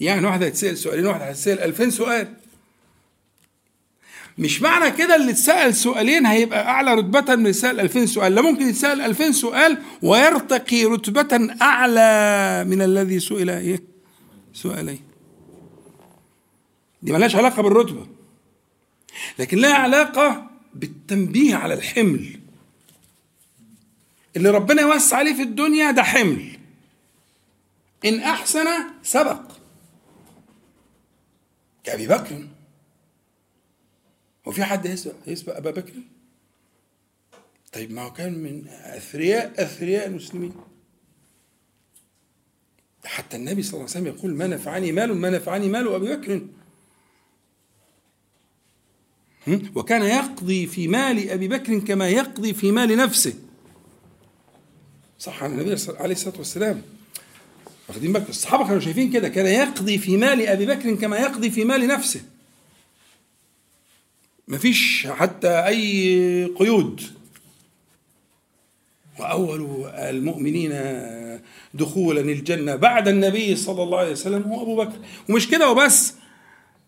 [0.00, 2.34] يعني واحد هيتسأل سؤالين واحد هيتسأل 2000 سؤال.
[4.38, 8.34] مش معنى كده اللي اتسال سؤالين هيبقى أعلى رتبة من اللي اتسال 2000 سؤال.
[8.34, 13.82] لا ممكن يتسأل 2000 سؤال ويرتقي رتبة أعلى من الذي سئل إيه؟
[14.52, 15.11] سؤالين
[17.02, 18.06] دي ملهاش علاقة بالرتبة.
[19.38, 22.40] لكن لها علاقة بالتنبيه على الحمل.
[24.36, 26.58] اللي ربنا يوسع عليه في الدنيا ده حمل.
[28.04, 28.66] إن أحسن
[29.02, 29.52] سبق.
[31.84, 32.48] كأبي بكر.
[34.48, 35.92] هو في حد يسبق يسبق أبا بكر؟
[37.72, 40.52] طيب ما هو كان من أثرياء أثرياء المسلمين.
[43.04, 46.46] حتى النبي صلى الله عليه وسلم يقول ما نفعني مال ما نفعني مال أبي بكر؟
[49.74, 53.34] وكان يقضي في مال أبي بكر كما يقضي في مال نفسه.
[55.18, 56.82] صح عن النبي عليه الصلاة والسلام.
[57.88, 59.28] واخدين بالك الصحابة كانوا شايفين كده.
[59.28, 62.20] كان يقضي في مال أبي بكر كما يقضي في مال نفسه.
[64.48, 67.02] مفيش حتى أي قيود.
[69.18, 70.72] وأول المؤمنين
[71.74, 74.98] دخولا الجنة بعد النبي صلى الله عليه وسلم هو أبو بكر.
[75.28, 76.14] ومش كده وبس.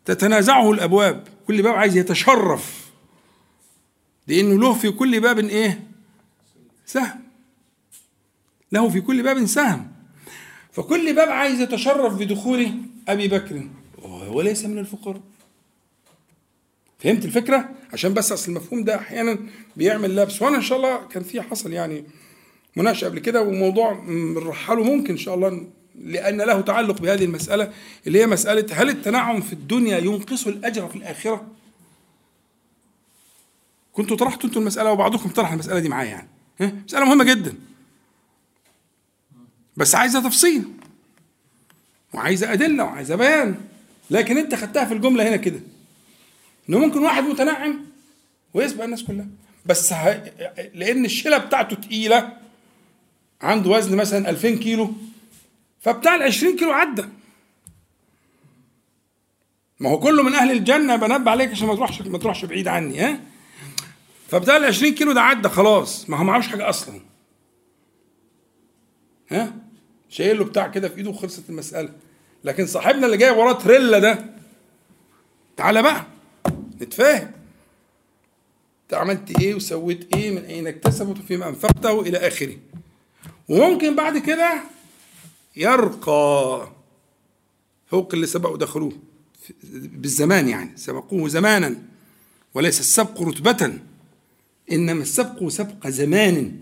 [0.05, 1.29] تتنازعه الأبواب.
[1.47, 2.91] كل باب عايز يتشرف.
[4.27, 5.87] لأنه له في كل باب إيه؟
[6.87, 7.21] سهم.
[8.73, 9.93] له في كل باب سهم.
[10.73, 12.73] فكل باب عايز يتشرف بدخول
[13.09, 13.69] أبي بكر.
[14.03, 15.21] وهو ليس من الفقراء.
[16.99, 19.39] فهمت الفكرة؟ عشان بس أصل المفهوم ده أحيانا
[19.77, 22.05] بيعمل لبس وأنا إن شاء الله كان في حصل يعني
[22.77, 25.67] مناقشة قبل كده وموضوع نرحله ممكن إن شاء الله
[25.99, 27.73] لأن له تعلق بهذه المسألة
[28.07, 31.47] اللي هي مسألة هل التنعم في الدنيا ينقص الأجر في الآخرة؟
[33.93, 36.29] كنتوا طرحتوا أنتوا المسألة وبعضكم طرح المسألة دي معايا يعني.
[36.61, 37.55] ها؟ مسألة مهمة جدا.
[39.77, 40.65] بس عايزة تفصيل.
[42.15, 43.55] وعايزة أدلة وعايزة بيان.
[44.11, 45.61] لكن أنت خدتها في الجملة هنا كده.
[46.69, 47.81] إنه ممكن واحد متنعم
[48.55, 49.27] ويسبق الناس كلها.
[49.67, 50.33] بس ه...
[50.75, 52.37] لأن الشيلة بتاعته تقيلة
[53.43, 54.93] عنده وزن مثلا 2000 كيلو
[55.85, 57.05] فبتاع ال 20 كيلو عدى.
[59.81, 63.01] ما هو كله من أهل الجنة بنبه عليك عشان ما تروحش ما تروحش بعيد عني
[63.01, 63.21] ها؟
[64.29, 66.11] فبتاع ال 20 كيلو ده عدى خلاص.
[66.11, 67.01] ما هو معهوش حاجة أصلا.
[69.31, 69.55] ها؟
[70.09, 71.93] شايل له بتاع كده في إيده وخلصت المسألة.
[72.45, 74.27] لكن صاحبنا اللي جاي وراه تريلا ده
[75.57, 76.05] تعالى بقى
[76.81, 77.33] نتفاهم.
[78.83, 82.57] أنت عملت إيه وسويت إيه من أين اكتسبت وفيما أنفقته إلى آخره.
[83.49, 84.61] وممكن بعد كده
[85.57, 86.69] يرقى.
[87.87, 88.93] فوق اللي سبقوا دخلوه.
[89.73, 91.83] بالزمان يعني سبقوه زمانا
[92.55, 93.79] وليس السبق رتبة
[94.73, 96.61] إنما السبق سبق زمان.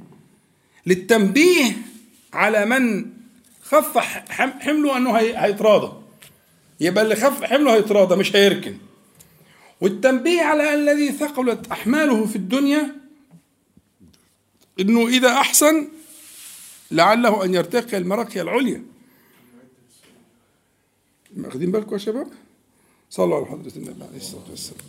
[0.86, 1.76] للتنبيه
[2.32, 3.10] على من
[3.62, 3.98] خف
[4.38, 6.02] حمله أنه هيتراضى.
[6.80, 8.76] يبقى اللي خف حمله هيتراضى مش هيركن.
[9.80, 12.96] والتنبيه على الذي ثقلت أحماله في الدنيا
[14.80, 15.88] إنه إذا أحسن
[16.92, 18.82] لعله أن يرتقي المراقي العليا.
[21.36, 22.28] واخدين بالكم يا شباب؟
[23.10, 24.80] صلوا على حضرة النبي عليه الصلاة والسلام.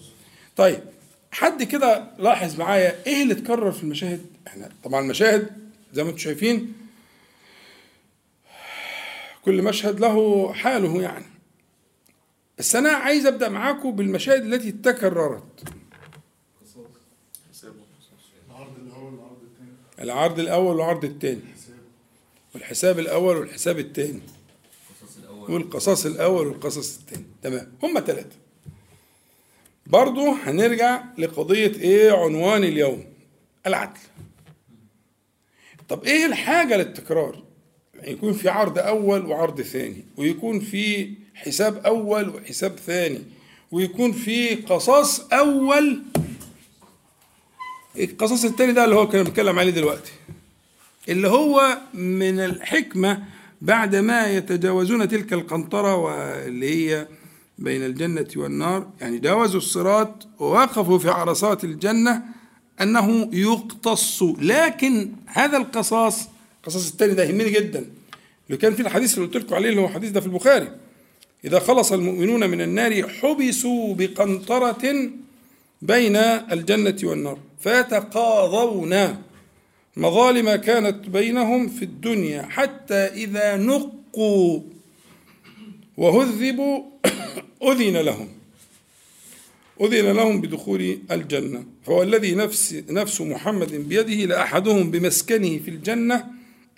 [0.56, 0.84] طيب
[1.32, 6.20] حد كده لاحظ معايا إيه اللي اتكرر في المشاهد؟ إحنا طبعا المشاهد زي ما أنتم
[6.20, 6.74] شايفين
[9.45, 11.26] كل مشهد له حاله يعني.
[12.58, 15.64] بس أنا عايز أبدأ معاكم بالمشاهد التي تكررت.
[19.99, 21.41] العرض الأول والعرض الثاني.
[22.54, 24.22] والحساب الأول والحساب الثاني
[25.30, 26.47] والقصاص الأول.
[26.47, 27.72] والقصص الثاني تمام.
[27.84, 28.36] هم ثلاثة
[29.88, 33.06] برضو هنرجع لقضية إيه عنوان اليوم؟
[33.68, 33.99] العدل.
[35.89, 37.43] طب إيه الحاجة للتكرار؟
[37.95, 43.22] يعني يكون في عرض أول وعرض ثاني ويكون في حساب أول وحساب ثاني
[43.72, 46.01] ويكون في قصاص أول.
[47.99, 50.12] القصاص الثاني ده اللي هو كان بيتكلم عليه دلوقتي.
[51.10, 53.24] اللي هو من الحكمة
[53.62, 57.08] بعد ما يتجاوزون تلك القنطرة واللي هي
[57.60, 58.88] بين الجنة والنار.
[59.01, 62.22] يعني جاوزوا الصراط ووقفوا في عرصات الجنة
[62.82, 64.24] أنه يقتص.
[64.24, 66.28] لكن هذا القصاص
[66.62, 67.86] القصاص الثاني ده يهمني جدا.
[68.47, 70.68] اللي كان في الحديث اللي قلت لكم عليه اللي هو الحديث ده في البخاري
[71.45, 75.10] إذا خلص المؤمنون من النار حبسوا بقنطرة
[75.82, 78.93] بين الجنة والنار فيتقاضون
[79.98, 84.62] مظالم كانت بينهم في الدنيا حتى إذا نقوا
[85.98, 86.84] وهذبوا
[87.72, 88.30] أذن لهم.
[89.82, 91.66] أذن لهم بدخول الجنة.
[91.86, 96.26] فهو الذي نفس نفس محمد بيده لأحدهم بمسكنه في الجنة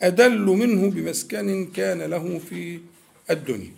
[0.01, 2.79] أدل منه بمسكن كان له في
[3.29, 3.71] الدنيا.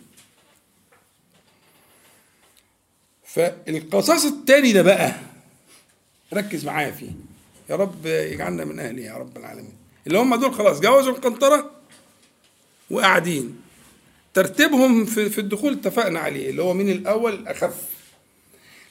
[3.24, 5.14] فالقصاص الثاني ده بقى
[6.32, 7.27] ركز معايا فيه.
[7.70, 9.72] يا رب يجعلنا من اهله يا رب العالمين.
[10.06, 11.70] اللي هم دول خلاص جوزوا القنطرة
[12.90, 13.60] وقاعدين.
[14.34, 17.74] ترتيبهم في, الدخول اتفقنا عليه اللي هو من الأول؟ الاخف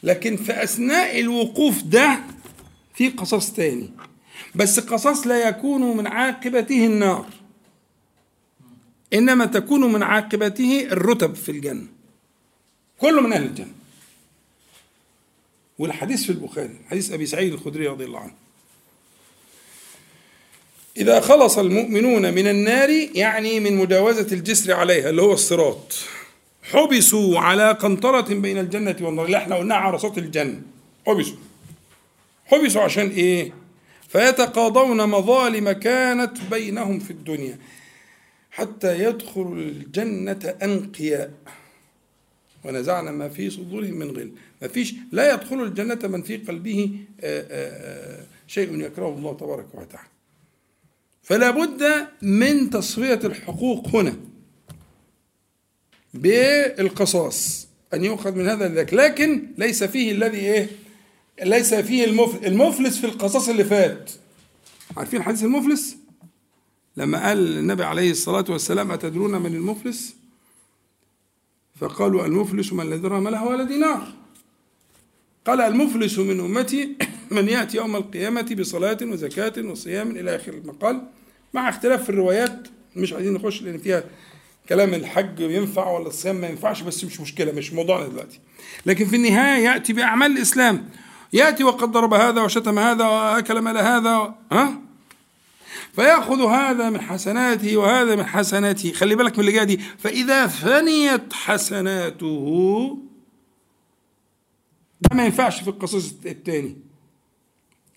[0.04, 2.20] لكن في أثناء الوقوف ده
[2.96, 3.90] في قصاص تاني.
[4.56, 7.26] بس القصاص لا يكون من عاقبته النار.
[9.14, 11.88] إنما تكون من عاقبته الرتب في الجنة.
[12.98, 13.74] كله من أهل الجنة.
[15.80, 18.47] والحديث في البخاري حديث أبي سعيد الخدري رضي الله عنه.
[20.98, 25.96] إذا خلص المؤمنون من النار يعني من مجاوزة الجسر عليها اللي هو الصراط.
[26.64, 29.26] حبسوا على قنطرة بين الجنة والنار.
[29.26, 30.62] اللي إحنا قلناها على صوت الجنة
[31.08, 31.38] حبسوا.
[32.46, 33.54] حبسوا عشان إيه؟
[34.10, 37.58] فيتقاضون مظالم كانت بينهم في الدنيا.
[38.52, 41.32] حتى يدخلوا الجنة أنقياء.
[42.64, 44.32] ونزعنا ما في صدورهم من غل.
[44.62, 49.66] ما فيش لا يدخل الجنة من في قلبه آه، آه، آه، شيء يكرهه الله تبارك
[49.74, 50.17] وتعالى.
[51.28, 54.16] فلا بد من تصفية الحقوق هنا
[56.14, 60.70] بالقصاص أن يؤخذ من هذا ذاك لكن ليس فيه الذي إيه؟
[61.44, 64.12] ليس فيه المفلس المفلس في القصاص اللي فات.
[64.98, 65.98] عارفين حديث المفلس؟
[66.98, 70.16] لما قال النبي عليه الصلاة والسلام أتدرون من المفلس؟
[71.76, 74.14] فقالوا المفلس من لا درهم له ولا دينار.
[75.46, 76.96] قال المفلس من أمتي
[77.32, 81.02] من يأتي يوم القيامة بصلاة وزكاة وصيام إلى آخر المقال.
[81.54, 84.04] مع اختلاف في الروايات مش عايزين نخش لأن فيها
[84.70, 88.40] كلام الحج ينفع ولا الصيام ما ينفعش بس مش مشكلة مش موضوعنا دلوقتي.
[88.86, 90.90] لكن في النهاية يأتي بأعمال الإسلام.
[91.34, 94.82] يأتي وقد ضرب هذا وشتم هذا وأكل مال هذا ها؟
[95.96, 98.92] فيأخذ هذا من حسناته وهذا من حسناته.
[98.92, 99.78] خلي بالك من اللي جاية دي.
[99.78, 102.98] فإذا فنيت حسناته
[105.02, 106.78] ده ما ينفعش في القصص الثاني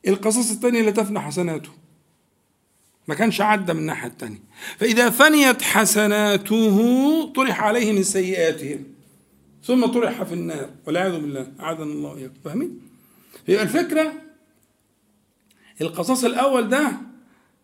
[0.09, 1.70] القصص الثاني اللي تفنى حسناته.
[3.11, 4.38] ما كانش عدى من الناحية الثانية
[4.78, 6.76] فإذا فنيت حسناته
[7.32, 8.84] طرح عليه من سيئاتهم.
[9.64, 10.70] ثم طرح في النار.
[10.86, 12.80] والعياذ بالله أعاذنا الله إياكم فاهمين؟
[13.46, 14.12] هي الفكرة
[15.80, 16.92] القصاص الأول ده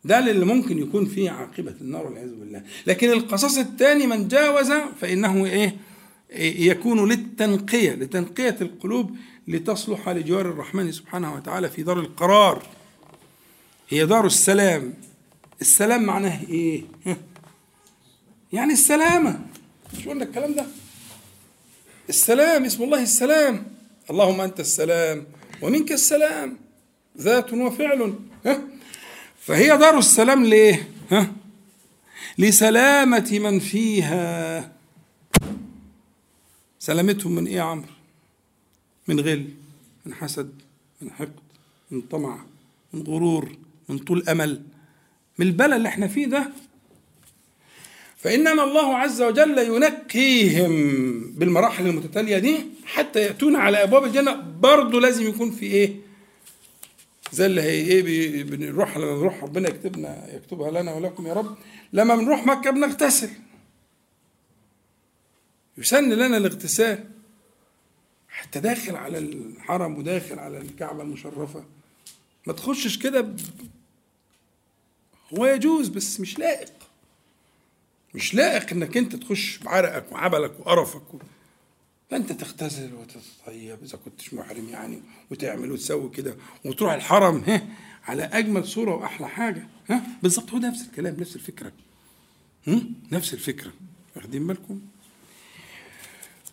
[0.04, 2.62] ده اللي ممكن يكون فيه عاقبة النار والعياذ بالله.
[2.86, 5.76] لكن القصاص الثاني من جاوز فإنه إيه؟
[6.68, 9.16] يكون للتنقية لتنقية القلوب
[9.48, 12.62] لتصلح لجوار الرحمن سبحانه وتعالى في دار القرار.
[13.88, 14.94] هي دار السلام.
[15.60, 16.82] السلام معناه إيه؟
[18.52, 19.46] يعني السلامة.
[19.94, 20.66] مش قلنا الكلام ده؟
[22.08, 23.66] السلام اسم الله السلام.
[24.10, 25.26] اللهم أنت السلام
[25.62, 26.58] ومنك السلام.
[27.18, 28.14] ذات وفعل.
[29.40, 31.32] فهي دار السلام ليه؟ ها.
[32.38, 34.72] لسلامة من فيها.
[36.78, 37.88] سلامتهم من إيه يا عمرو؟
[39.08, 39.50] من غل
[40.06, 40.50] من حسد
[41.02, 41.40] من حقد
[41.90, 42.44] من طمع
[42.92, 43.56] من غرور
[43.88, 44.62] من طول أمل.
[45.38, 46.50] من البلاء اللي إحنا فيه ده.
[48.16, 50.72] فإنما الله عز وجل ينقيهم
[51.32, 54.34] بالمراحل المتتالية دي حتى يأتون على أبواب الجنة.
[54.60, 55.96] برضه لازم يكون في إيه؟
[57.32, 61.56] زي اللي هي إيه؟ بنروح لما نروح ربنا يكتبنا يكتبها لنا ولكم يا رب.
[61.92, 63.30] لما بنروح مكة بنغتسل.
[65.78, 67.04] يسن لنا الاغتسال.
[68.28, 71.64] حتى داخل على الحرم وداخل على الكعبة المشرفة.
[72.46, 73.34] ما تخشش كده.
[75.34, 76.72] هو يجوز بس مش لائق.
[78.14, 81.18] مش لائق إنك أنت تخش بعرقك وعبلك وقرفك و...
[82.10, 87.66] فأنت تغتسل وتتطيب إذا كنتش محرم يعني وتعمل وتسوي كده وتروح الحرم ها
[88.04, 90.02] على أجمل صورة وأحلى حاجة ها.
[90.22, 91.72] بالظبط هو نفس الكلام نفس الفكرة.
[92.66, 93.72] هم؟ نفس الفكرة.
[94.16, 94.80] واخدين بالكم؟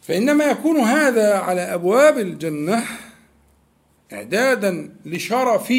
[0.02, 2.84] فإنما يكون هذا على أبواب الجنة
[4.14, 5.74] إعدادا لشرف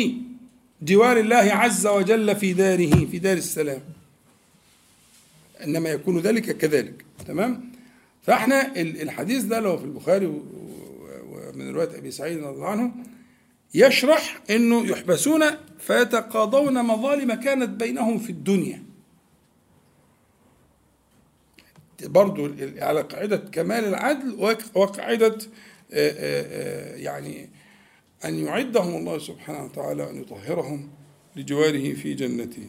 [0.85, 3.81] جوار الله عز وجل في داره في دار السلام.
[5.65, 7.73] إنما يكون ذلك كذلك تمام؟
[8.23, 12.93] فإحنا الحديث ده لو في البخاري ومن رواية أبي سعيد رضي الله عنه
[13.75, 15.45] يشرح إنه يحبسون
[15.79, 18.83] فيتقاضون مظالم كانت بينهم في الدنيا.
[22.03, 25.39] برضو على قاعدة كمال العدل وقاعدة
[26.97, 27.49] يعني
[28.25, 30.91] أن يعدهم الله سبحانه وتعالى وأن يطهرهم
[31.37, 32.69] لجواره في جنته.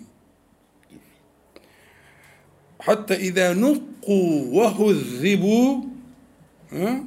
[2.80, 5.84] حتى إذا نقوا وهذبوا
[6.72, 7.04] ها؟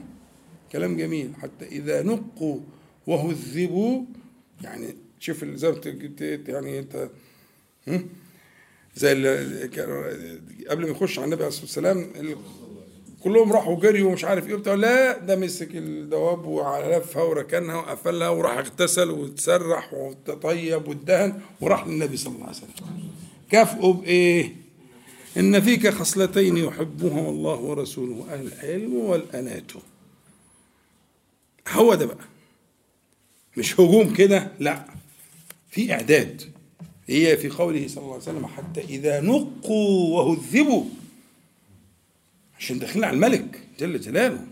[0.72, 1.34] كلام جميل.
[1.34, 2.60] حتى إذا نقوا
[3.06, 4.04] وهذبوا
[4.62, 7.10] يعني شوف زي يعني أنت
[8.96, 9.14] زي
[10.68, 12.10] قبل ما يخش على النبي عليه الصلاة والسلام
[13.24, 14.74] كلهم راحوا جريوا ومش عارف إيه وبتاع.
[14.74, 22.34] لا ده مسك الدواب ولفها وركنها وقفلها وراح اغتسل وتسرح وتطيب وادهن وراح للنبي صلى
[22.34, 22.70] الله عليه وسلم.
[23.50, 24.56] كافئوا بايه؟
[25.36, 29.72] إن فيك خصلتين يحبهما الله ورسوله العلم والأنات.
[31.68, 32.24] هو ده بقى.
[33.56, 34.84] مش هجوم كده لا.
[35.70, 36.42] في إعداد.
[37.06, 40.84] هي في قوله صلى الله عليه وسلم حتى إذا نقوا وهذبوا
[42.58, 44.46] عشان داخلين على الملك جل جلاله.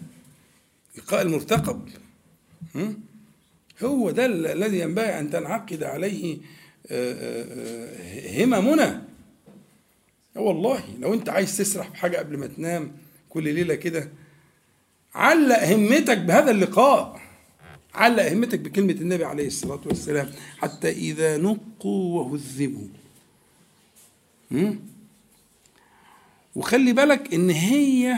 [0.99, 1.89] لقاء المرتقب.
[3.83, 6.39] هو ده الذي ينبغي أن تنعقد عليه
[8.45, 9.03] هممنا.
[10.37, 12.93] والله لو أنت عايز تسرح بحاجة قبل ما تنام
[13.29, 14.09] كل ليلة كده
[15.15, 17.21] علق همتك بهذا اللقاء.
[17.95, 22.89] علق همتك بكلمة النبي عليه الصلاة والسلام حتى إذا نقوا وهذبوا
[26.57, 28.17] وخلي بالك إن هي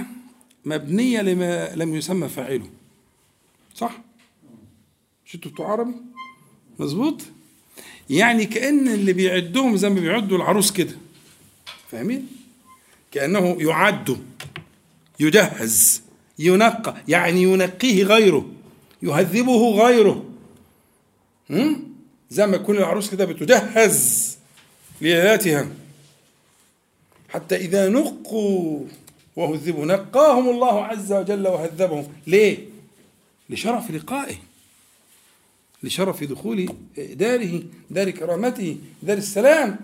[0.65, 2.67] مبنية لما لم يسمى فاعله
[3.75, 3.99] صح؟
[5.27, 5.95] مش أنتوا بتوع عربي؟
[6.79, 7.23] مظبوط؟
[8.11, 10.97] يعني كأن اللي بيعدهم زي ما بيعدوا العروس كده
[11.91, 12.29] فاهمين؟
[13.13, 14.19] كأنه يعد
[15.21, 16.03] يجهز
[16.39, 18.51] ينقى يعني ينقيه غيره
[19.03, 20.25] يهذبه غيره
[22.31, 24.37] زي ما تكون العروس كده بتجهز
[25.01, 25.69] لليلاتها
[27.29, 28.85] حتى إذا نقوا
[29.37, 32.09] وهذبوا نقاهم الله عز وجل وهذبهم.
[32.27, 32.59] ليه؟
[33.51, 34.37] لشرف لقائه
[35.83, 39.79] لشرف دخول داره دار كرامته دار السلام.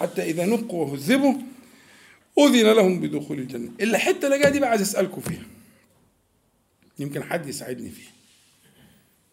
[0.00, 1.34] حتى إذا نقوا وهذبوا
[2.38, 3.70] أذن لهم بدخول الجنة.
[3.80, 5.44] الحتة اللي جاية دي بقى عايز أسألكم فيها.
[6.98, 8.12] يمكن حد يساعدني فيها.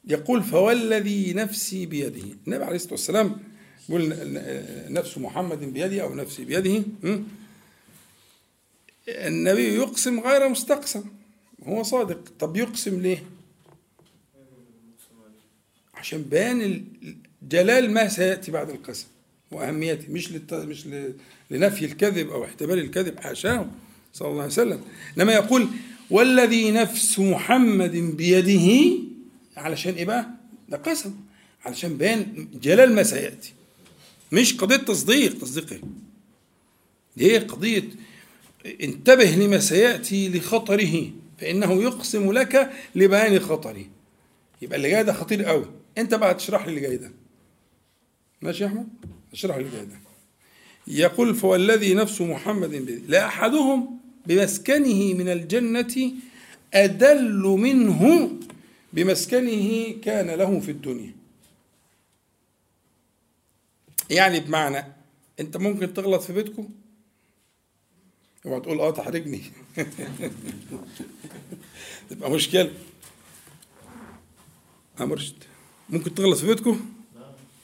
[0.07, 2.23] يقول فوالذي نفسي بيده.
[2.47, 3.37] النبي عليه الصلاة والسلام
[3.89, 4.13] يقول
[4.93, 6.83] نفس محمد بيده أو نفسي بيده
[9.07, 11.03] النبي يقسم غير مستقسم
[11.63, 12.19] هو صادق.
[12.39, 13.23] طب يقسم ليه؟
[15.93, 16.85] عشان بيان
[17.49, 19.07] جلال ما سيأتي بعد القسم
[19.51, 20.53] وأهميته مش للت...
[20.53, 21.13] مش ل...
[21.51, 23.67] لنفي الكذب أو احتمال الكذب حاشاه
[24.13, 24.81] صلى الله عليه وسلم.
[25.17, 25.67] إنما يقول
[26.09, 28.97] والذي نفس محمد بيده
[29.57, 30.27] علشان إيه بقى؟
[30.69, 31.15] ده قسم.
[31.65, 33.53] علشان بيان جلال ما سيأتي.
[34.31, 35.37] مش قضية تصديق.
[35.37, 35.81] تصديق إيه؟
[37.17, 37.83] دي قضية
[38.81, 43.85] انتبه لما سيأتي لخطره فإنه يقسم لك لبيان خطره.
[44.61, 45.65] يبقى اللي جاي ده خطير قوي.
[45.97, 47.11] أنت بقى تشرح لي اللي جاي ده.
[48.41, 48.87] ماشي يا أحمد؟
[49.33, 49.99] اشرح لي اللي جاي ده.
[50.87, 56.11] يقول فوالذي نفس محمد بيده لا أحدهم بمسكنه من الجنة
[56.73, 58.31] أدل منه
[58.93, 61.11] بمسكنه كان له في الدنيا.
[64.11, 64.85] يعني بمعنى
[65.39, 66.69] انت ممكن تغلط في بيتكم
[68.45, 69.41] اوعى تقول آه تحرجني.
[72.09, 72.71] تبقى مشكلة.
[74.99, 75.43] يا مرشد.
[75.89, 76.89] ممكن تغلط في بيتكم؟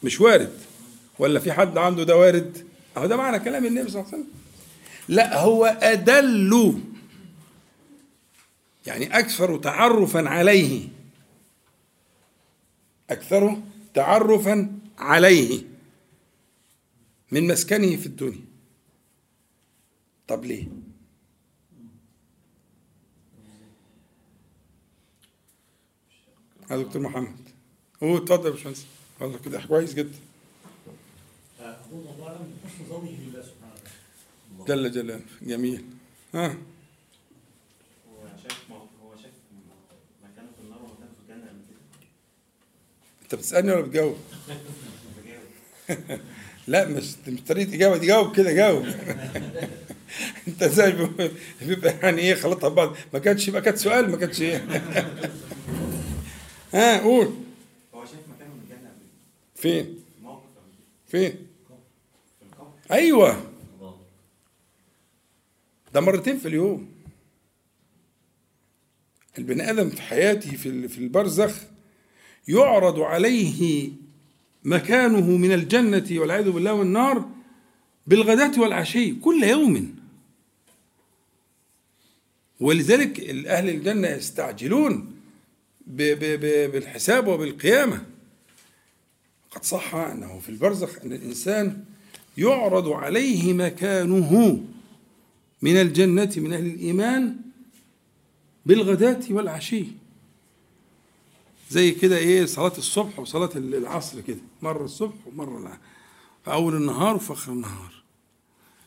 [0.03, 0.59] مش وارد.
[1.19, 2.67] ولا في حد عنده ده وارد؟
[2.97, 4.33] اهو ده معنى كلام النبي صلى الله عليه وسلم.
[5.07, 6.81] لا هو أدل.
[8.85, 10.87] يعني أكثر تعرفا عليه.
[13.09, 13.57] أكثر
[13.93, 15.76] تعرفا عليه.
[17.31, 18.45] من مسكنه في الدنيا.
[20.27, 20.67] طب ليه؟
[26.71, 27.49] يا دكتور محمد.
[28.03, 28.85] هو اتفضل يا باشمهندس.
[29.19, 30.19] والله كده كويس جدا.
[31.59, 33.73] من حسن ظنه سبحانه
[34.59, 35.25] وتعالى جل جلاله.
[35.41, 35.85] جميل.
[36.33, 36.57] ها.
[43.23, 44.17] أنت بتسألني ولا بتجاوب؟
[46.67, 48.85] لا مش مش طريقه اجابه دي جاوب كده جاوب
[50.47, 51.31] انت إزاي بيبقى-
[52.03, 54.57] يعني إيه خلطها ببعض؟ ما كانش يبقى كانت سؤال ما كانش إيه.
[56.73, 57.33] ها قول.
[57.95, 58.89] هو شاف مكانه من كده؟
[59.55, 59.99] فين؟
[61.07, 61.47] فين؟
[62.91, 63.51] أيوه.
[65.93, 66.91] ده مرتين في اليوم.
[69.37, 71.55] البني آدم في حياته في في البرزخ
[72.47, 73.91] يعرض عليه
[74.67, 77.29] مكانه من الجنة والعياذ بالله والنار
[78.07, 79.95] بالغداة والعشي كل يوم.
[82.59, 85.15] ولذلك أهل الجنة يستعجلون
[85.87, 88.05] بالحساب وبالقيامة.
[89.51, 91.83] قد صح أنه في البرزخ أن الإنسان
[92.37, 94.63] يعرض عليه مكانه
[95.61, 97.35] من الجنة من أهل الإيمان
[98.65, 99.85] بالغداة والعشي.
[101.69, 104.39] زي كده إيه صلاة الصبح وصلاة العصر كده.
[104.61, 105.77] مرة الصبح ومرة العصر.
[106.45, 107.93] في أول النهار وفي آخر النهار.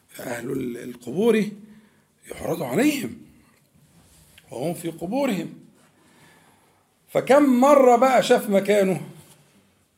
[0.09, 1.49] فأهل القبور
[2.31, 3.17] يعرض عليهم.
[4.51, 5.55] وهم في قبورهم.
[7.13, 9.09] فكم مرة بقى شاف مكانه؟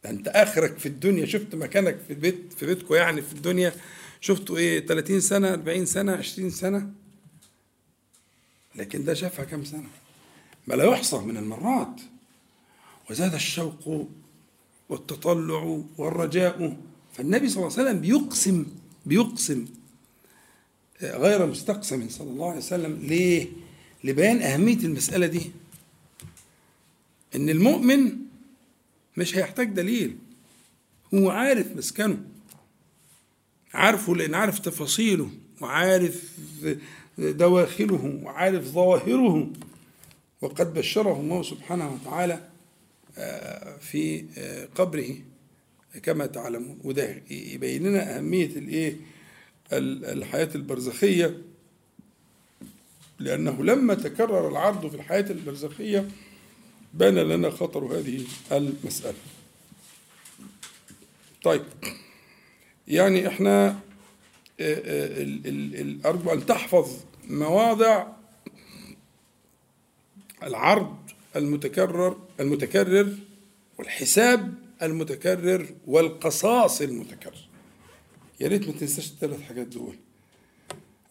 [0.04, 1.26] ده انت اخرك في الدنيا.
[1.26, 3.72] شفت مكانك في البيت في بيتكم يعني في الدنيا.
[4.20, 6.90] شفته إيه 30 سنة 40 سنة 20 سنة.
[8.74, 9.88] لكن ده شافها كم سنة؟
[10.66, 12.00] ما لا يحصى من المرات.
[13.10, 14.08] وزاد الشوق
[14.88, 16.76] والتطلع والرجاء.
[17.12, 18.66] فالنبي صلى الله عليه وسلم بيقسم
[19.06, 19.64] بيقسم
[21.02, 22.98] غير مستقسم صلى الله عليه وسلم.
[23.02, 23.48] ليه؟
[24.04, 25.50] لبيان أهمية المسألة دي.
[27.34, 28.16] إن المؤمن
[29.16, 30.18] مش هيحتاج دليل.
[31.14, 32.18] هو عارف مسكنه
[33.74, 35.30] عارفه لأن عارف تفاصيله
[35.60, 36.38] وعارف
[37.18, 39.50] دواخله وعارف ظواهره.
[40.40, 42.48] وقد بشره الله سبحانه وتعالى
[43.80, 44.24] في
[44.74, 45.14] قبره
[46.02, 46.78] كما تعلمون.
[46.84, 48.96] وده يبين لنا أهمية الإيه؟
[49.72, 51.42] الحياة البرزخية.
[53.18, 56.08] لأنه لما تكرر العرض في الحياة البرزخية
[56.94, 59.18] بان لنا خطر هذه المسألة.
[61.42, 61.64] طيب
[62.88, 63.80] يعني إحنا
[66.06, 66.96] أرجو أن تحفظ
[67.28, 68.06] مواضع
[70.42, 71.01] العرض
[71.36, 73.14] المتكرر المتكرر
[73.78, 77.48] والحساب المتكرر والقصاص المتكرر.
[78.40, 79.96] يا ريت ما تنساش الثلاث حاجات دول.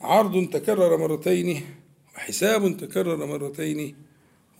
[0.01, 1.61] عرض تكرر مرتين
[2.15, 3.95] وحساب تكرر مرتين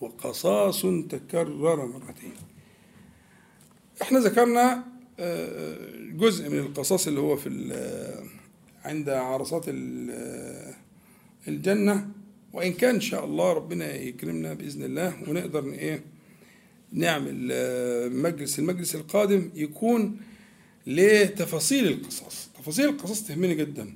[0.00, 2.32] وقصاص تكرر مرتين.
[4.02, 4.84] إحنا ذكرنا
[6.12, 7.48] جزء من القصاص اللي هو في
[8.84, 9.64] عند عرصات
[11.48, 12.08] الجنة.
[12.52, 16.04] وإن كان إن شاء الله ربنا يكرمنا بإذن الله ونقدر إيه
[16.92, 17.48] نعمل
[18.12, 20.16] مجلس المجلس القادم يكون
[20.86, 23.94] لتفاصيل القصاص تفاصيل القصاص تهمني جدا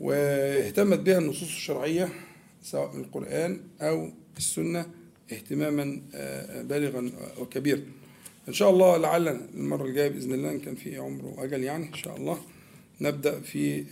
[0.00, 2.08] واهتمت بها النصوص الشرعية
[2.62, 4.86] سواء من القرآن أو السنة
[5.32, 6.02] اهتماما
[6.62, 7.80] بالغا وكبيرا.
[8.48, 11.94] إن شاء الله لعل المرة الجاية بإذن الله إن كان في عمر وأجل يعني إن
[11.94, 12.38] شاء الله
[13.00, 13.84] نبدأ في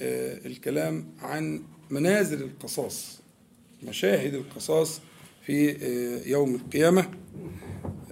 [0.46, 3.23] الكلام عن منازل القصاص.
[3.88, 5.00] مشاهد القصاص
[5.46, 5.76] في
[6.26, 7.10] يوم القيامة.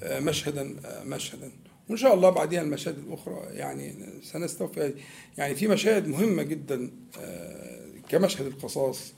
[0.02, 1.50] مشهدا مشهدا.
[1.88, 4.94] وإن شاء الله بعدها المشاهد الأخرى يعني سنستوفي.
[5.38, 6.90] يعني في مشاهد مهمة جدا
[8.08, 9.12] كمشهد القصاص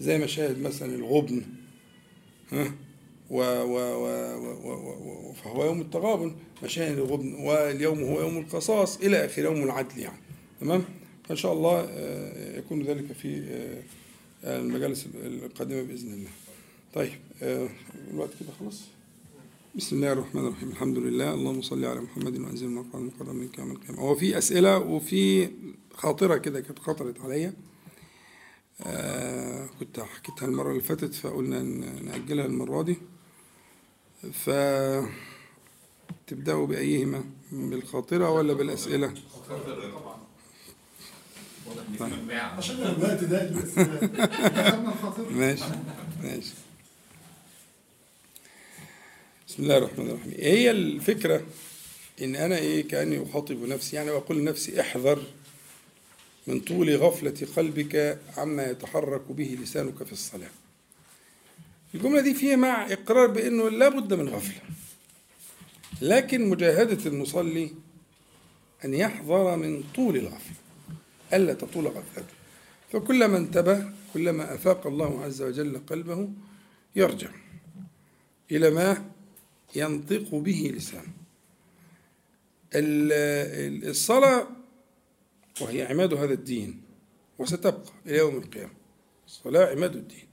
[0.00, 1.42] زي مشاهد مثلا الغبن
[2.50, 2.74] ها
[3.30, 4.74] و و و
[5.30, 6.36] و فهو يوم التغابن.
[6.62, 10.20] مشاهد الغبن واليوم هو يوم القصاص إلى آخر يوم العدل يعني.
[10.60, 10.84] تمام؟
[11.24, 13.82] فإن شاء الله آه، يكون ذلك في آه،
[14.44, 16.30] المجالس القادمة بإذن الله.
[16.94, 17.12] طيب
[17.42, 17.68] آه،
[18.10, 18.80] الوقت كده خلاص.
[19.74, 20.68] بسم الله الرحمن الرحيم.
[20.68, 21.34] الحمد لله.
[21.34, 24.00] اللهم صل على محمد وانزل المقام المقرب منك يوم القيامة.
[24.00, 25.50] هو في أسئلة وفي
[25.94, 27.54] خاطرة كده كانت خطرت عليا.
[28.82, 31.62] آه كنت حكيتها المرة اللي فاتت فقلنا
[32.02, 32.96] نأجلها المرة دي.
[34.32, 34.50] ف
[36.26, 39.14] تبدأوا بأيهما؟ بالخاطرة ولا بالأسئلة؟
[42.00, 42.10] بس
[45.30, 45.64] ماشي
[46.22, 46.54] ماشي.
[49.48, 50.34] بسم الله الرحمن الرحيم.
[50.38, 51.42] هي الفكرة
[52.22, 55.22] إن أنا إيه كأني أخاطب نفسي يعني وأقول لنفسي احذر
[56.46, 60.50] من طول غفلة قلبك عما يتحرك به لسانك في الصلاة.
[61.94, 64.60] الجملة دي فيها مع إقرار بأنه لا بد من غفلة.
[66.02, 67.70] لكن مجاهدة المصلي
[68.84, 70.56] أن يحذر من طول الغفلة.
[71.32, 72.34] ألا تطول غفلته.
[72.92, 76.28] فكلما انتبه كلما أفاق الله عز وجل قلبه
[76.96, 77.30] يرجع
[78.50, 79.04] إلى ما
[79.76, 81.12] ينطق به لسانه.
[82.74, 83.12] ال-
[83.82, 84.46] ال- الصلاة
[85.60, 86.82] وهي عماد هذا الدين
[87.38, 88.72] وستبقى إلى يوم القيامة.
[89.26, 90.26] الصلاة عماد الدين.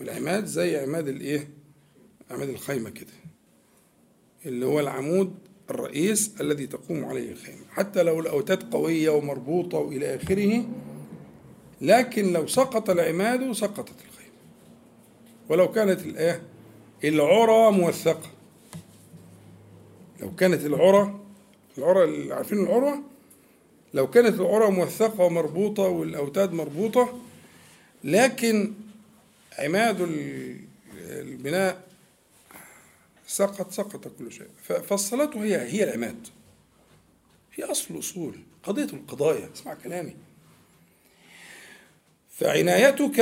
[0.00, 1.48] والعماد زي عماد الإيه؟
[2.30, 3.12] عماد الخيمة كده.
[4.46, 5.34] اللي هو العمود
[5.70, 7.60] الرئيس الذي تقوم عليه الخيمة.
[7.70, 10.64] حتى لو الأوتاد قوية ومربوطة وإلى آخره
[11.80, 14.32] لكن لو سقط العماد سقطت الخيمة.
[15.48, 16.42] ولو كانت الآية
[17.04, 18.30] العرى موثقة.
[20.20, 21.20] لو كانت العرى
[21.78, 22.94] العرى عارفين العرى؟
[23.94, 27.18] لو كانت العرى موثقة ومربوطة والأوتاد مربوطة
[28.04, 28.72] لكن
[29.58, 30.56] عماد ال-
[30.98, 31.82] البناء
[33.32, 34.48] سقط سقط كل شيء.
[34.62, 36.26] فالصلاة هي هي العماد.
[37.54, 39.50] هي أصل الأصول قضية القضايا.
[39.54, 40.16] اسمع كلامي.
[42.30, 43.20] فعنايتك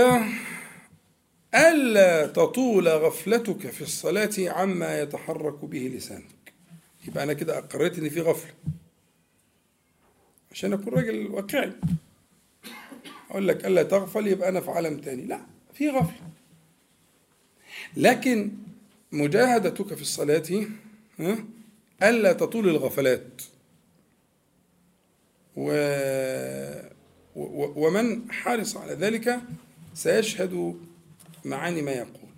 [1.55, 6.53] ألا تطول غفلتك في الصلاة عما يتحرك به لسانك.
[7.09, 8.53] يبقى أنا كده أقريت إن في غفلة.
[10.53, 11.73] عشان أكون راجل واقعي.
[13.31, 15.23] أقول لك ألا تغفل يبقى أنا في عالم تاني.
[15.23, 15.41] لا
[15.75, 16.31] في غفلة.
[17.97, 18.51] لكن
[19.13, 20.67] مجاهدتك في الصلاة
[22.03, 23.43] ألا تطول الغفلات.
[25.57, 25.71] و...
[27.87, 29.41] ومن حرص على ذلك
[29.95, 30.81] سيشهد
[31.45, 32.31] معاني ما يقول.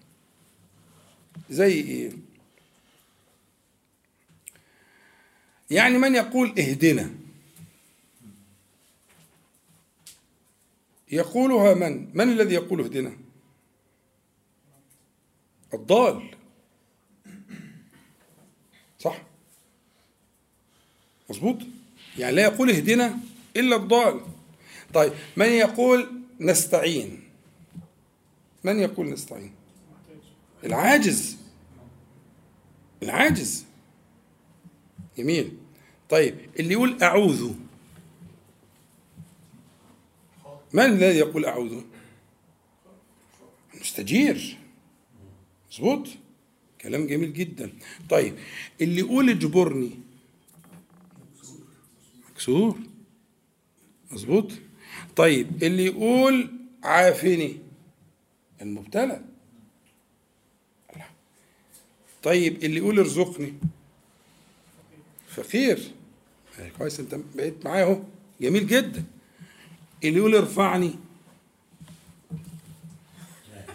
[1.51, 2.13] زي إيه؟
[5.71, 7.11] يعني من يقول اهدنا.
[11.13, 13.17] يقولها من؟ من الذي يقول اهدنا؟
[15.75, 16.37] الضال
[18.99, 19.23] صح
[21.33, 21.59] مظبوط؟
[22.19, 23.19] يعني لا يقول اهدنا
[23.57, 24.21] إلا الضال.
[24.95, 27.21] طيب من يقول نستعين؟
[28.65, 29.53] من يقول نستعين؟
[30.65, 31.37] العاجز.
[33.03, 33.65] العاجز.
[35.19, 35.57] جميل.
[36.11, 37.53] طيب اللي يقول أعوذ.
[40.73, 41.81] من الذي يقول أعوذ؟
[43.81, 44.57] مستجير
[45.73, 46.09] مظبوط؟
[46.81, 47.73] كلام جميل جدا.
[48.11, 48.35] طيب
[48.81, 49.91] اللي يقول اجبرني.
[52.43, 52.79] مكسور.
[54.11, 54.53] مظبوط؟
[55.17, 56.51] طيب اللي يقول
[56.83, 57.59] عافني
[58.63, 59.25] المبتلى.
[62.23, 63.55] طيب اللي يقول ارزقني.
[65.29, 65.91] فقير.
[66.79, 68.03] كويس انت بقيت معايا اهو.
[68.41, 69.05] جميل جدا.
[70.05, 70.95] اللي يقول ارفعني.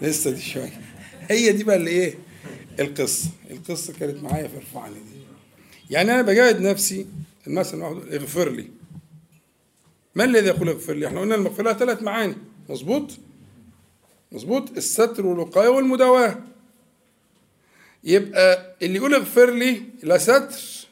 [0.02, 0.82] لسه دي شوية.
[1.30, 2.16] هي دي بقى اللي إيه؟
[2.80, 3.30] القصة.
[3.52, 5.22] القصة كانت معايا في ارفعني دي.
[5.90, 7.06] يعني أنا بجاهد نفسي
[7.48, 8.68] مثلا واحد اغفر لي.
[10.16, 12.36] ما الذي يقول اغفر لي؟ إحنا قلنا المغفرة لها ثلاث معاني.
[12.70, 13.12] مظبوط؟
[14.32, 16.44] مظبوط؟ الستر والوقاية والمداواة.
[18.04, 20.88] يبقى اللي يقول اغفر لي لا ستر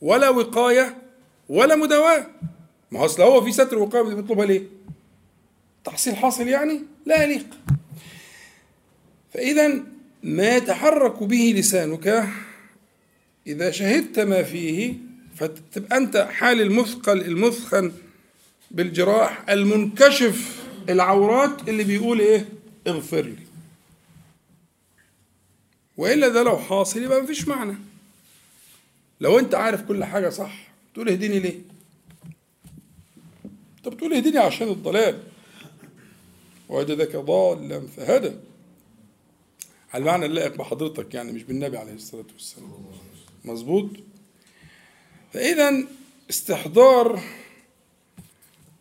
[0.00, 1.02] ولا وقاية
[1.48, 2.26] ولا مداواة.
[2.90, 4.62] ما هو أصل هو في ستر وقايه بيطلبها ليه؟
[5.84, 7.46] تحصيل حاصل يعني لا يليق.
[9.34, 9.82] فإذا
[10.22, 12.28] ما يتحرك به لسانك
[13.46, 14.94] إذا شهدت ما فيه
[15.40, 17.92] فتبقى أنت حال المثقل المثخن
[18.70, 20.66] بالجراح المنكشف.
[20.88, 22.48] العورات اللي بيقول إيه؟
[22.86, 23.46] اغفر لي.
[25.96, 27.76] وإلا ده لو حاصل يبقى مفيش معنى.
[29.20, 31.60] لو أنت عارف كل حاجة صح تقول اهديني ليه؟
[33.84, 35.22] طب تقول اهديني عشان الضلال.
[36.68, 38.32] وجدك ضالا فهدى.
[39.92, 42.70] على المعنى اللائق بحضرتك يعني مش بالنبي عليه الصلاة والسلام.
[43.44, 43.90] مظبوط؟
[45.32, 45.84] فاذا
[46.30, 47.20] استحضار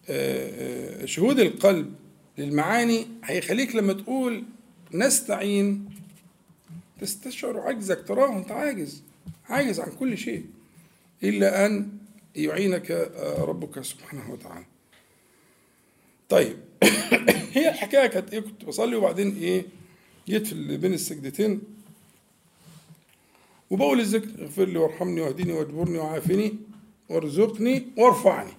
[0.09, 1.95] آه، آه، شهود القلب
[2.37, 4.43] للمعاني هيخليك لما تقول
[4.93, 5.89] نستعين
[7.01, 9.03] تستشعر عجزك تراه أنت عاجز
[9.49, 10.45] عاجز عن كل شيء
[11.23, 11.89] إلا أن
[12.35, 14.65] يعينك آه، ربك سبحانه وتعالى.
[16.29, 16.57] طيب
[17.53, 19.65] هي الحكاية كانت إيه؟ كنت بصلي وبعدين إيه؟
[20.27, 21.61] جيت في بين السجدتين.
[23.69, 26.55] وبقول الذكر اغفر لي وارحمني واهدني واجبرني وعافني
[27.09, 28.51] وارزقني وارفعني.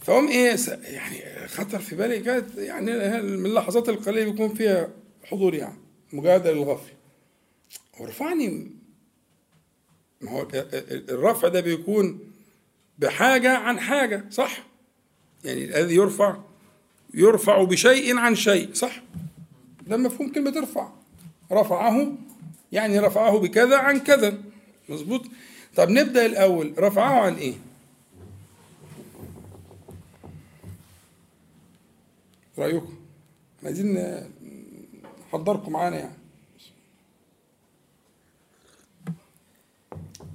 [0.00, 2.90] فهم إيه يعني خطر في بالي كانت يعني
[3.22, 4.88] من اللحظات القليلة بيكون فيها
[5.24, 5.78] حضور يعني
[6.12, 6.92] مجادلة للغفل
[8.00, 8.70] وارفعني.
[10.20, 12.20] ما هو ال- ال- الرفع ده بيكون
[12.98, 14.66] بحاجة عن حاجة صح؟
[15.44, 16.36] يعني الذي يرفع
[17.14, 19.02] يرفع بشيء عن شيء صح؟
[19.86, 20.88] ده مفهوم كلمة ارفع
[21.52, 22.12] رفعه
[22.72, 24.38] يعني رفعه بكذا عن كذا.
[24.88, 25.22] مظبوط؟
[25.76, 26.74] طب نبدأ الأول.
[26.78, 27.54] رفعه عن إيه؟
[32.58, 32.94] رأيكم؟
[33.64, 34.18] عايزين
[35.28, 36.14] نحضركم معانا يعني.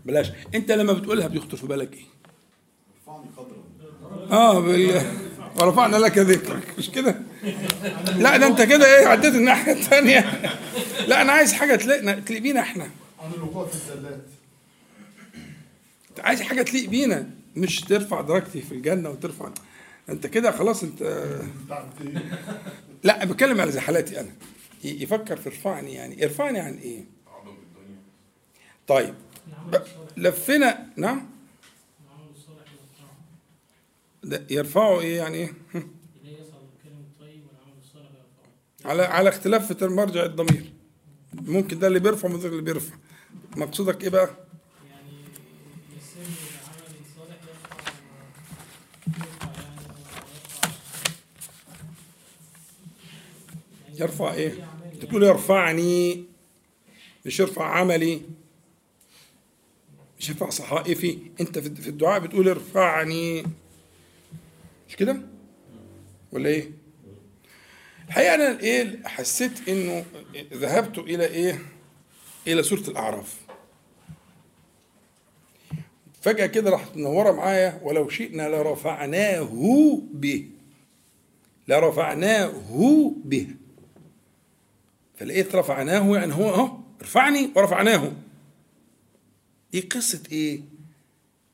[0.05, 0.31] بلاش.
[0.55, 2.03] أنت لما بتقولها بيخطر في بالك إيه؟
[4.31, 5.01] آه بال...
[5.59, 7.15] ورفعنا لك ذكرك مش كده؟
[8.15, 10.41] لا ده انت كده إيه عديت الناحية الثانية
[11.07, 12.83] لا أنا عايز حاجة تلاقي تليق بينا إحنا.
[13.19, 14.25] عن الوقوع في الزلات
[16.19, 19.49] عايز حاجة تليق بينا مش ترفع درجتي في الجنة وترفع
[20.09, 21.27] أنت كده خلاص انت؟
[23.03, 24.29] لا بتكلم على زي حالاتي أنا
[24.83, 26.23] يفكر في ارفعني يعني.
[26.23, 27.03] ارفعني عن إيه؟
[28.87, 29.13] طيب
[30.17, 31.32] لفينا نعم؟
[34.49, 35.53] يرفعوا إيه يعني إيه؟
[38.85, 40.73] على على اختلاف في مرجع الضمير.
[41.33, 42.95] ممكن ده اللي بيرفع وده اللي بيرفع.
[43.57, 44.29] مقصودك إيه بقى؟
[53.99, 54.67] يرفع إيه.
[55.01, 56.23] تقول يرفعني
[57.25, 58.21] مش يرفع عملي
[60.19, 61.17] مش يرفع صحائفي.
[61.41, 63.43] أنت في الدعاء بتقول ارفعني
[64.93, 65.21] مش كده؟
[66.31, 66.71] ولا إيه؟
[68.07, 70.05] الحقيقة أنا إيه حسيت إنه
[70.53, 71.59] ذهبت إلى إيه؟
[72.47, 73.37] إلى سورة الأعراف.
[76.21, 79.49] فجأة كده راحت منورة معايا ولو شئنا لرفعناه
[80.13, 80.49] به.
[81.67, 82.53] لرفعناه
[83.25, 83.47] به.
[85.15, 88.11] فلقيت رفعناه يعني هو أهو ارفعني ورفعناه.
[89.71, 90.61] دي قصة إيه؟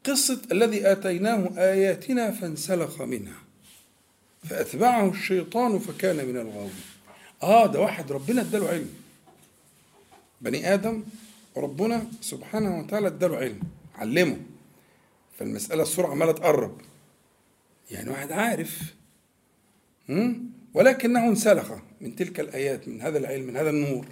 [0.05, 3.37] قصة الذي آتيناه آياتنا فانسلخ منها.
[4.43, 6.81] فأتبعه الشيطان فكان من الغاوين.
[7.43, 8.89] آه ده واحد ربنا اداله علم.
[10.41, 11.03] بني آدم
[11.55, 13.59] وربنا سبحانه وتعالى اداله علم
[13.95, 14.37] علمه.
[15.39, 16.81] فالمسألة السرعة عمالة تقرب.
[17.91, 18.79] يعني واحد عارف؟
[20.73, 21.71] ولكنه انسلخ
[22.01, 24.05] من تلك الآيات من هذا العلم من هذا النور.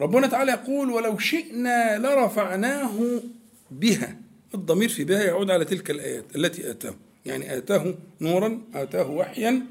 [0.00, 3.22] ربنا تعالى يقول ولو شئنا لرفعناه
[3.80, 4.16] بها
[4.54, 6.94] الضمير في بها يعود على تلك الآيات التي آتاه.
[7.26, 9.62] يعني آتاه نورا آتاه وحيا؟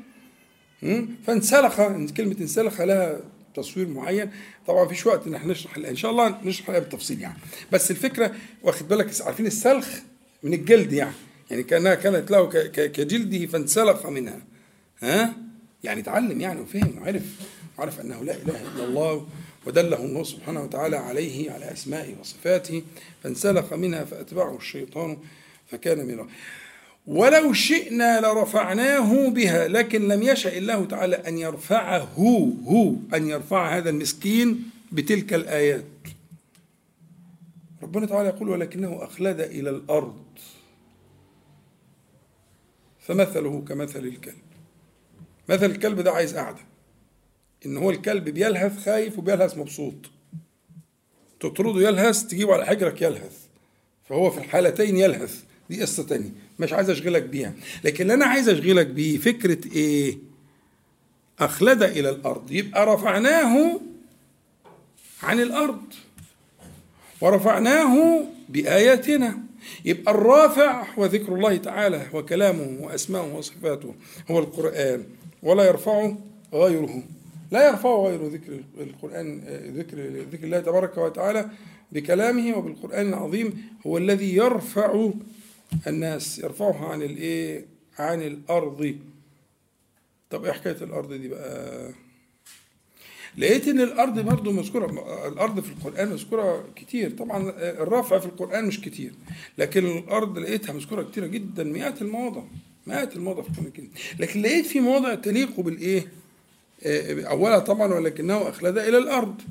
[1.28, 1.82] فانسلخ
[2.18, 3.20] كلمة انسلخ لها
[3.56, 4.32] تصوير معين.
[4.68, 5.92] طبعا فيش وقت إن إحنا نشرح الآية.
[5.92, 7.38] إن شاء الله نشرح بالتفصيل يعني.
[7.72, 9.88] بس الفكرة واخد بالك عارفين السلخ
[10.44, 11.14] من الجلد يعني.
[11.52, 14.42] يعني كأنها كانت له كجلده فانسلخ منها.
[15.00, 15.34] ها؟
[15.84, 17.24] يعني اتعلم يعني وفهم وعرف.
[17.78, 19.28] وعرف أنه لا إله إلا الله
[19.66, 22.84] ودله الله سبحانه وتعالى عليه على أسمائه وصفاته
[23.24, 25.18] فانسلخ منها فأتبعه الشيطان
[25.68, 26.28] فكان من.
[27.08, 32.10] ولو شئنا لرفعناه بها لكن لم يشأ الله تعالى أن يرفعه
[32.66, 35.86] هو أن يرفع هذا المسكين بتلك الآيات.
[37.84, 40.24] ربنا تعالى يقول ولكنه أخلد إلى الأرض
[43.00, 44.36] فمثله كمثل الكلب.
[45.50, 46.71] مثل الكلب ده عايز قعدة.
[47.66, 49.94] إن هو الكلب بيلهث خايف وبيلهث مبسوط.
[51.40, 53.38] تطرده يلهث تجيبه على حجرك يلهث.
[54.10, 55.44] فهو في الحالتين يلهث.
[55.70, 56.30] دي قصة تانية.
[56.60, 57.54] مش عايز أشغلك بيها.
[57.84, 60.18] لكن اللي أنا عايز أشغلك بيه فكرة إيه؟
[61.40, 62.52] أخلد إلى الأرض.
[62.52, 63.80] يبقى رفعناه
[65.24, 65.82] عن الأرض.
[67.22, 69.38] ورفعناه بآياتنا.
[69.86, 73.96] يبقى الرافع هو ذكر الله تعالى وكلامه وأسماؤه وصفاته.
[74.32, 75.04] هو القرآن.
[75.44, 76.18] ولا يرفعه
[76.54, 77.04] غيره.
[77.52, 79.40] لا يرفع غير ذكر القرآن
[79.78, 79.98] ذكر
[80.32, 81.50] ذكر الله تبارك وتعالى
[81.92, 85.10] بكلامه وبالقرآن العظيم هو الذي يرفع
[85.88, 87.66] الناس يرفعها عن الإيه؟
[88.00, 88.96] عن الأرض.
[90.30, 91.90] طب إيه حكاية الأرض دي بقى؟
[93.38, 94.86] لقيت إن الأرض برضو مذكورة
[95.28, 97.12] الأرض في القرآن مذكورة كتير.
[97.12, 99.14] طبعا الرفع في القرآن مش كتير
[99.58, 102.42] لكن الأرض لقيتها مذكورة كتيرة جدا مئات المواضع
[102.88, 103.88] مئات المواضع في القرآن
[104.20, 106.08] لكن لقيت في مواضع تليق بالإيه؟
[106.84, 109.42] آه، اولها طبعا ولكنه أخلد إلى الأرض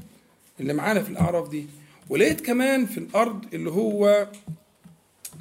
[0.61, 1.67] اللي معانا في الأعراف دي.
[2.09, 4.29] ولقيت كمان في الأرض اللي هو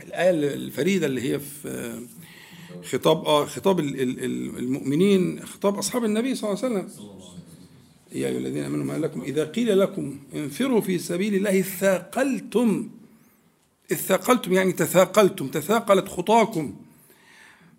[0.04, 2.00] الآية الفريدة اللي هي في آه،
[2.84, 7.06] خطاب آه خطاب ال- ال- ال- المؤمنين خطاب أصحاب النبي صلى الله عليه وسلم.
[8.12, 12.90] يا أيها الذين آمنوا ما لكم إذا قيل لكم انفروا في سبيل الله اثاقلتم
[13.92, 16.76] اثاقلتم يعني تثاقلتم تثاقلت خطاكم.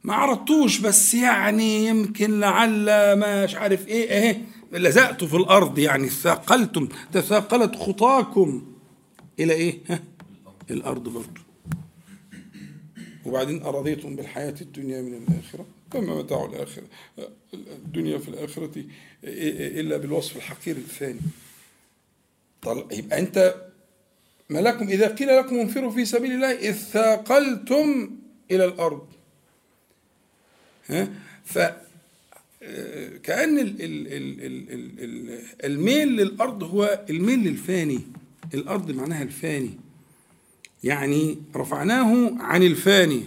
[0.05, 2.87] ما عرضتوش بس يعني يمكن لعل
[3.19, 4.37] مش عارف إيه اهي
[4.73, 8.67] لزقتوا في الأرض يعني ثاقلتم تثاقلت خطاكم.
[9.39, 10.03] إلى إيه؟ ها؟
[10.71, 11.41] الأرض برضه
[13.27, 16.85] وبعدين أرضيتم بالحياة الدنيا من الآخرة؟ فما متاع الآخرة.
[17.55, 18.85] الدنيا في الآخرة
[19.25, 21.21] إلا بالوصف الحقير الثاني.
[22.63, 22.85] طل...
[22.93, 23.55] يبقى أنت
[24.51, 28.11] ما لكم إذا قيل لكم انفروا في سبيل الله إذ ثاقلتم
[28.51, 29.07] إلى الأرض.
[31.45, 31.59] ف
[33.23, 38.01] كأن ال ال الميل للأرض هو الميل للفاني.
[38.55, 39.71] الأرض معناها الفاني.
[40.85, 43.25] يعني رفعناه عن الفاني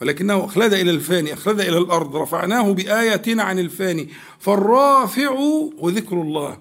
[0.00, 2.16] ولكنه أخلد إلى الفاني أخلد إلى الأرض.
[2.16, 4.08] رفعناه بآياتنا عن الفاني.
[4.38, 6.58] فالرافع هو ذكر الله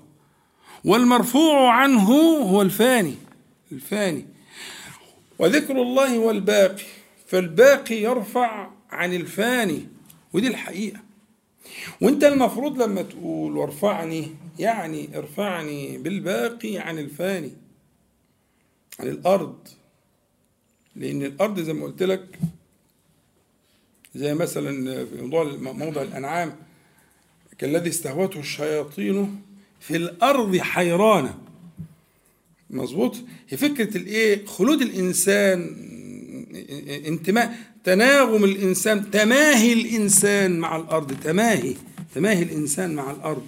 [0.85, 3.15] والمرفوع عنه هو الفاني.
[3.71, 4.25] الفاني.
[5.39, 6.83] وذكر الله هو الباقي
[7.27, 9.87] فالباقي يرفع عن الفاني
[10.33, 10.99] ودي الحقيقة.
[12.01, 14.27] وانت المفروض لما تقول وارفعني
[14.59, 17.51] يعني ارفعني بالباقي عن الفاني
[18.99, 19.67] عن الأرض.
[20.95, 22.39] لأن الأرض زي ما قلت لك
[24.15, 26.55] زي مثلا في موضوع موضع الأنعام
[27.57, 29.41] كالذي استهوته الشياطين
[29.79, 31.37] في الأرض حيرانة
[32.69, 33.15] مظبوط؟
[33.49, 35.59] هي فكرة الإيه؟ خلود الإنسان
[37.05, 37.57] إنتماء.
[37.83, 41.75] تناغم الإنسان تماهي الإنسان مع الأرض تماهي
[42.15, 43.47] تماهي الإنسان مع الأرض.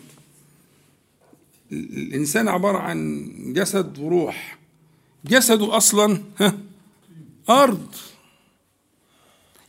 [1.71, 4.57] الإنسان عبارة عن جسد وروح.
[5.25, 6.57] جسده أصلا ها
[7.49, 7.95] أرض.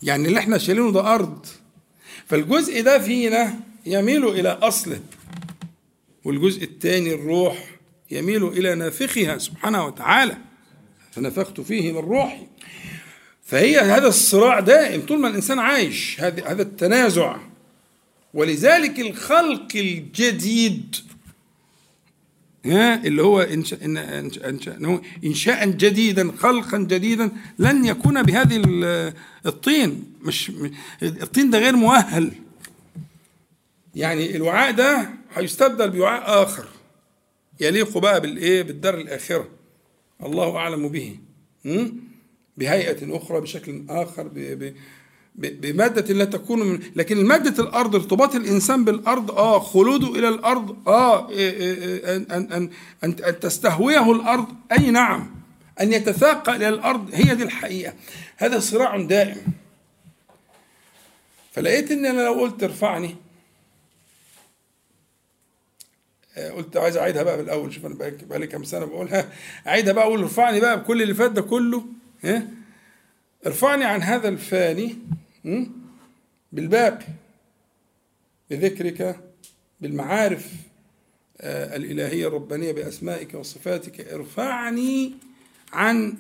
[0.03, 1.47] يعني اللي إحنا شايلينه ده أرض.
[2.27, 5.01] فالجزء ده فينا يميل إلى أصله.
[6.25, 7.71] والجزء الثاني الروح
[8.11, 10.37] يميل إلى نافخها سبحانه وتعالى.
[11.13, 12.47] فنفخت فيه من روحي.
[13.51, 17.37] فهي هذا الصراع دائم طول ما الإنسان عايش هذا هذا التنازع.
[18.35, 20.97] ولذلك الخلق الجديد
[22.67, 28.63] ها اللي هو إنشاء, إنشاء, إنشاء, جديدا خلقا جديدا لن يكون بهذه
[29.47, 30.13] الطين.
[30.23, 30.53] مش
[31.03, 32.33] الطين ده غير مؤهل.
[33.95, 36.67] يعني الوعاء ده هيستبدل بوعاء آخر.
[37.61, 39.49] يليق بقى بالإيه؟ بالدار الآخرة.
[40.23, 41.17] الله أعلم به.
[42.61, 44.39] بهيئة أخرى بشكل آخر ب
[45.35, 50.89] ب بمادة لا تكون من لكن مادة الأرض ارتباط الإنسان بالأرض آه خلوده إلى الأرض
[50.89, 52.71] آه أن أن أن
[53.05, 54.47] أن, أن تستهويه الأرض.
[54.79, 55.31] أي نعم
[55.81, 57.95] أن يتثاقل إلى الأرض هي دي الحقيقة.
[58.37, 59.37] هذا صراع دائم.
[61.53, 63.17] فلقيت إن أنا لو قلت ارفعني
[66.57, 67.95] قلت عايز أعيدها بقى بالأول شوف أنا
[68.29, 69.33] بقى لي كام سنة بقولها
[69.67, 71.85] أعيدها بقى أقول ارفعني بقى بكل اللي فات ده كله.
[73.47, 74.97] ارفعني عن هذا الفاني
[76.53, 77.07] بالباقي
[78.51, 79.21] بذكرك
[79.81, 80.53] بالمعارف
[81.41, 84.01] الإلهية الربانية بأسمائك وصفاتك.
[84.01, 85.13] ارفعني
[85.73, 86.15] عن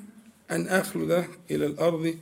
[0.51, 2.16] أن أخلد إلى الأرض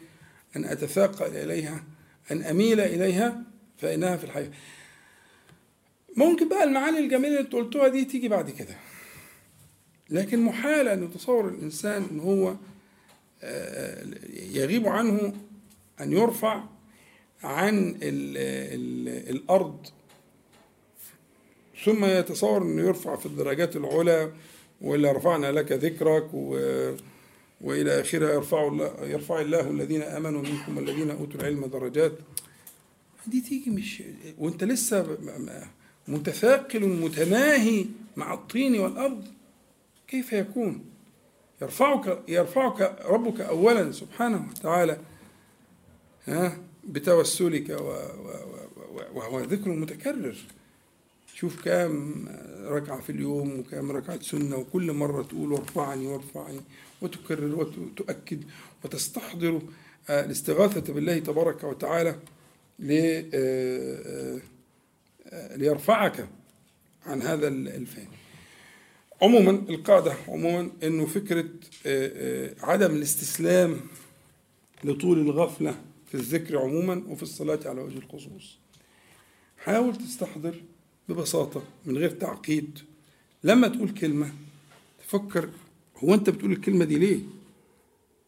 [0.57, 1.85] أن أتثاقل إليها
[2.31, 3.43] أن أميل إليها
[3.79, 4.51] فإنها في الحياة.
[6.16, 8.76] ممكن بقى المعاني الجميلة اللي قلتوها دي تيجي بعد كده.
[10.11, 12.57] لكن محال أن يتصور الإنسان أن هو
[14.53, 15.32] يغيب عنه
[16.01, 16.64] أن يرفع
[17.43, 19.86] عن ال ال الأرض
[21.84, 24.32] ثم يتصور أنه يرفع في الدرجات العلى
[24.80, 26.59] وإلا رفعنا لك ذكرك و
[27.61, 32.12] وإلى آخرها يرفع الله يرفع الله الذين آمنوا منكم والذين أوتوا العلم درجات
[33.26, 34.03] دي تيجي مش
[34.39, 35.18] وأنت لسه
[36.09, 37.86] متثاقل متماهي
[38.16, 39.24] مع الطين والأرض
[40.09, 40.84] كيف يكون؟
[41.62, 44.98] يرفعك يرفعك ربك اولا سبحانه وتعالى
[46.26, 47.70] ها بتوسلك
[49.14, 50.36] وهو ذكر متكرر.
[51.34, 52.26] شوف كام
[52.64, 56.61] ركعة في اليوم وكام ركعة سنة وكل مرة تقول وارفعني وارفعني
[57.02, 58.44] وتكرر وتؤكد
[58.84, 59.62] وتستحضر
[60.11, 62.16] الاستغاثة بالله تبارك وتعالى
[65.56, 66.28] ليرفعك
[67.06, 68.09] عن هذا الفهم
[69.23, 71.47] عموما القاعدة عموما أنه فكرة آه،
[71.87, 73.81] آه، عدم الاستسلام
[74.85, 78.59] لطول الغفلة في الذكر عموما وفي الصلاة على وجه الخصوص.
[79.59, 80.55] حاول تستحضر
[81.09, 82.79] ببساطة من غير تعقيد.
[83.45, 84.33] لما تقول كلمة
[84.99, 85.49] تفكر
[85.97, 87.21] هو أنت بتقول الكلمة دي ليه؟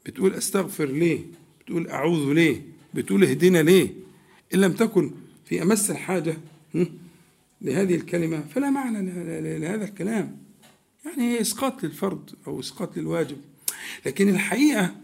[0.07, 1.21] بتقول أستغفر ليه؟
[1.61, 2.63] بتقول أعوذ ليه؟
[2.95, 3.95] بتقول اهدنا ليه؟
[4.55, 5.11] إن لم تكن
[5.45, 6.37] في أمس الحاجة
[7.63, 10.50] لهذه الكلمة فلا معنى لهذا الكلام.
[11.07, 13.37] يعني إسقاط للفرض أو إسقاط للواجب.
[14.07, 14.95] لكن الحقيقة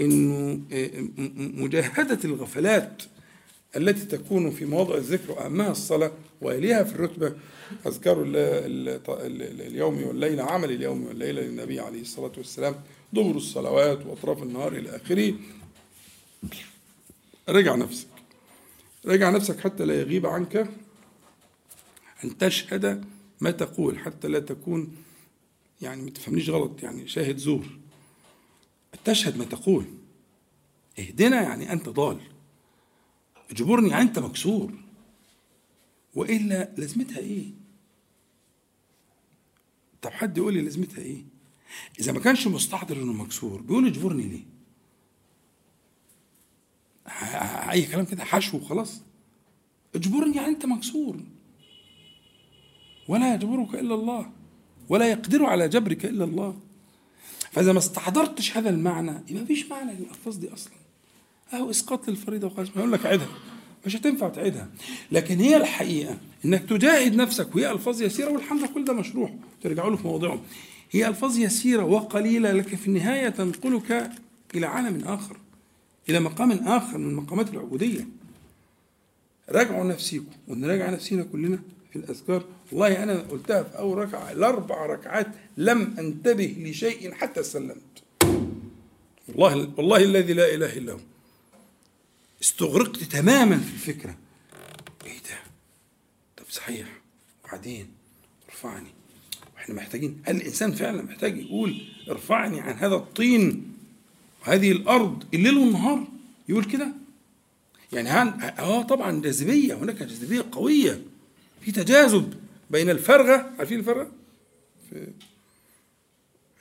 [0.00, 0.90] إنه آه،
[1.36, 3.02] مجاهدة الغفلات
[3.76, 7.34] التي تكون في مواضع الذكر وأهمها الصلاة واليها في الرتبة
[7.86, 12.74] أذكار ال- ال- ال- اليوم والليله عمل اليوم والليله للنبي عليه الصلاة والسلام
[13.14, 15.34] ظهر الصلوات وأطراف النهار إلى آخره.
[17.48, 18.06] رجع نفسك.
[19.06, 20.68] رجع نفسك حتى لا يغيب عنك
[22.24, 23.04] أن تشهد
[23.40, 24.96] ما تقول حتى لا تكون
[25.82, 27.66] يعني ما تفهمنيش غلط يعني شاهد زور.
[29.04, 29.84] تشهد ما تقول.
[30.98, 32.20] اهدنا يعني أنت ضال.
[33.50, 34.72] اجبرني يعني أنت مكسور.
[36.14, 37.46] وإلا لازمتها إيه؟
[40.02, 41.24] طب حد يقول لي لازمتها إيه؟
[42.00, 44.44] إذا ما كانش مستحضر إنه مكسور بيقول اجبرني ليه؟
[47.70, 49.02] اي كلام كده حشو وخلاص
[49.94, 51.20] اجبرني يعني انت مكسور
[53.08, 54.32] ولا يجبرك الا الله
[54.90, 56.56] ولا يقدر على جبرك إلا الله.
[57.52, 60.72] فإذا ما استحضرتش هذا المعنى يبقى مفيش معنى للألفاظ دي أصلا.
[61.52, 62.68] اهو إسقاط للفريضة وخلاص.
[62.76, 63.28] هقول لك عيدها.
[63.86, 64.68] مش هتنفع تعيدها.
[65.12, 69.90] لكن هي الحقيقة إنك تجاهد نفسك وهي ألفاظ يسيرة والحمد لله كل ده مشروح ترجعوا
[69.90, 70.40] له في مواضعه
[70.90, 74.10] هي ألفاظ يسيرة وقليلة لكن في النهاية تنقلك
[74.54, 75.36] إلى عالم آخر
[76.08, 78.08] إلى مقام آخر من مقامات العبودية.
[79.48, 81.58] راجعوا نفسيكم ونراجع نفسينا كلنا.
[81.90, 82.44] في الأذكار.
[82.72, 85.26] والله أنا قلتها في أول ركعة الأربع ركعات
[85.56, 88.02] لم أنتبه لشيء حتى سلمت.
[89.28, 90.98] والله والله الذي لا إله إلا هو.
[92.42, 94.16] استغرقت تماما في الفكرة.
[95.06, 95.38] إيه ده؟
[96.36, 97.00] طب صحيح.
[97.44, 97.86] وبعدين؟
[98.48, 98.88] ارفعني.
[99.54, 103.72] وإحنا محتاجين هل الإنسان فعلا محتاج يقول ارفعني عن هذا الطين
[104.42, 106.06] وهذه الأرض الليل والنهار؟
[106.48, 106.88] يقول كده؟
[107.92, 108.40] يعني هن...
[108.58, 111.02] آه طبعا جاذبية هناك جاذبية قوية.
[111.60, 112.34] في تجاذب
[112.70, 114.10] بين الفرغة عارفين الفرغة؟
[114.90, 115.06] في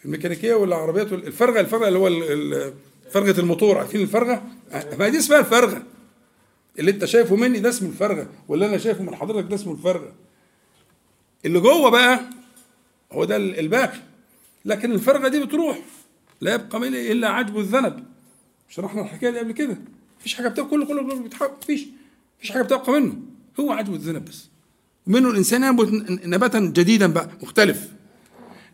[0.06, 2.72] الميكانيكية والعربيات وال- الفرغة الفرغة اللي هو
[3.12, 4.44] فرغة الموتور عارفين الفرغة؟
[5.00, 5.84] ما دي اسمها الفرغة.
[6.80, 10.14] اللي انت شايفه مني ده اسمه الفرغة واللي أنا شايفه من حضرتك ده اسمه الفرغة.
[11.46, 12.20] اللي جوه بقى
[13.12, 14.00] هو ده ال- الباقي
[14.66, 15.80] لكن الفرغة دي بتروح
[16.42, 18.06] لا يبقى من إلا عجب الذنب.
[18.70, 19.78] شرحنا الحكاية دي قبل كده؟
[20.20, 21.86] مفيش حاجة بتبقى كله كله بيتحرك مفيش
[22.40, 23.14] مفيش حاجة بتبقى منه.
[23.60, 24.49] هو عجب الذنب بس.
[25.10, 25.90] ومنه الإنسان ينبت
[26.26, 27.90] نباتا جديدا بقى مختلف.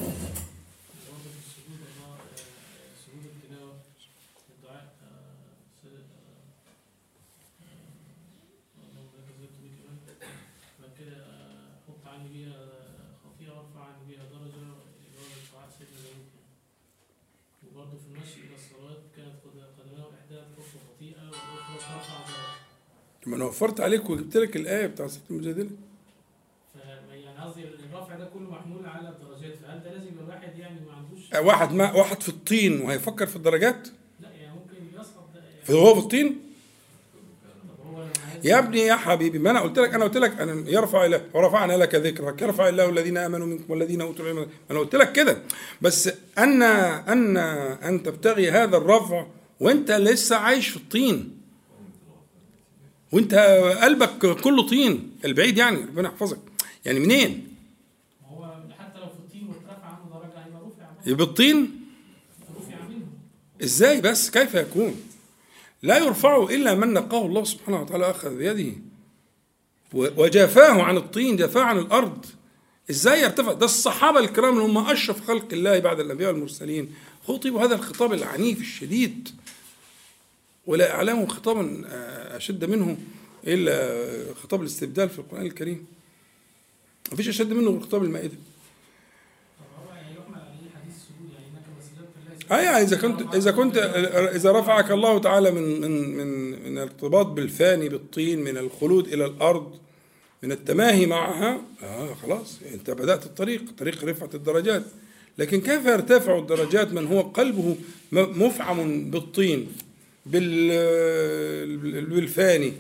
[23.27, 25.71] ما أنا وفرت عليك وجبت لك الآية بتاع سوره المجادله
[26.75, 26.77] ف-
[27.13, 30.93] يعني قصدي الرفع ده كله محمول على الدرجات فهل ده لازم يبقى الواحد يعني ما
[30.93, 33.89] عندوش آه، واحد ما واحد في الطين وهيفكر في الدرجات؟
[34.21, 35.03] لا يعني ممكن
[35.65, 36.41] فهو في الطين
[37.87, 40.71] هو لما عايز- يا ابني يا حبيبي ما أنا قلت لك أنا قلت لك أنا
[40.71, 42.43] يرفع الله ورفعنا لك ذكرك.
[42.43, 44.47] يرفع الله الذين آمنوا منكم والذين أوتوا العلم.
[44.71, 45.43] أنا قلت لك كده.
[45.83, 49.27] بس ان ان أن تبتغي هذا الرفع
[49.61, 51.41] وأنت لسه عايش في الطين.
[53.13, 53.35] وأنت
[53.83, 55.13] قلبك كله طين.
[55.25, 56.39] البعيد يعني ربنا يحفظك.
[56.85, 57.49] يعني منين
[58.23, 58.45] ما هو
[58.79, 60.45] حتى لو في الطين واترفع عنه درجة
[61.07, 61.81] يبقى الطين؟
[62.57, 63.07] رفع منه
[63.63, 65.01] إزاي بس؟ كيف يكون؟
[65.83, 68.73] لا يرفع إلا من نقاه الله سبحانه وتعالى اخذ بيده.
[69.93, 72.27] وجافاه عن الطين جافاه عن الأرض.
[72.91, 76.95] إزاي يرتفع؟ ده الصحابة الكرام اللي هم أشرف خلق الله بعد الأنبياء والمرسلين.
[77.29, 79.29] خطبوا هذا الخطاب العنيف الشديد.
[80.67, 82.99] ولا اعلموا خطابا آه، أشد منه
[83.47, 85.87] إلا خطاب الاستبدال في القرآن الكريم.
[87.13, 88.35] مفيش أشد منه خطاب المائدة
[89.59, 93.77] طب هو يعني يحمل عليه حديث السجود يعني انك ما يعني إذا كنت إذا كنت
[94.35, 99.79] إذا رفعك الله تعالى من من من من الارتباط بالفاني بالطين من الخلود إلى الأرض
[100.43, 104.83] من التماهي معها آه خلاص أنت بدأت الطريق طريق رفعة الدرجات.
[105.39, 107.77] لكن كيف يرتفع الدرجات من هو قلبه
[108.13, 109.67] مفعم بالطين
[110.27, 110.69] بال
[112.07, 112.73] بالفاني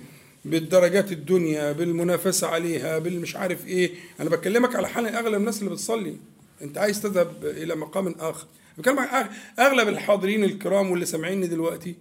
[0.45, 3.91] بالدرجات الدنيا بالمنافسة عليها بالمش عارف إيه؟
[4.21, 6.17] أنا بكلمك على حال أغلب الناس اللي بتصلي.
[6.63, 8.47] أنت عايز تذهب إلى مقام آخر.
[8.81, 9.29] بكلمك عن
[9.59, 11.95] أغلب الحاضرين الكرام واللي سامعيني دلوقتي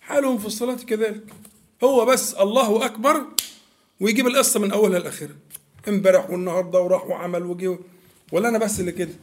[0.00, 1.22] حالهم في الصلاة كذلك.
[1.84, 3.22] هو بس الله أكبر
[4.00, 5.36] ويجيب القصة من أولها لآخرها.
[5.88, 7.76] امبارح والنهاردة وراح وعمل وجي
[8.32, 9.14] ولا أنا بس اللي كده.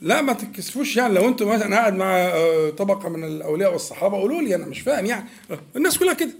[0.00, 1.14] لا ما تتكسفوش يعني.
[1.14, 5.06] لو أنتم مثلا قاعد مع آه، طبقة من الأولياء والصحابة قولوا لي أنا مش فاهم
[5.06, 5.24] يعني.
[5.76, 6.32] الناس كلها كده.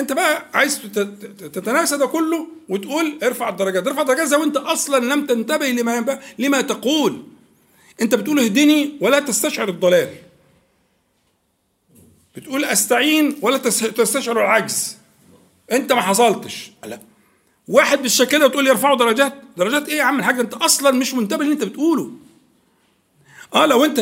[0.00, 4.56] انت بقى عايز تت- تت- تتناسى ده كله وتقول ارفع الدرجات ارفع الدرجات زي وانت
[4.56, 7.22] أصلا لم تنتبه لما لما تقول.
[8.00, 10.08] انت بتقول اهدني ولا تستشعر الضلال.
[12.36, 14.96] بتقول استعين ولا تس- تستشعر العجز.
[15.72, 16.70] انت ما حصلتش.
[16.84, 17.00] لا.
[17.68, 19.34] واحد بالشكل ده وتقول لي ارفعوا درجات.
[19.56, 22.10] درجات إيه يا عم الحاج؟ انت أصلا مش منتبه اللي انت بتقوله.
[23.54, 24.00] آه لو انت.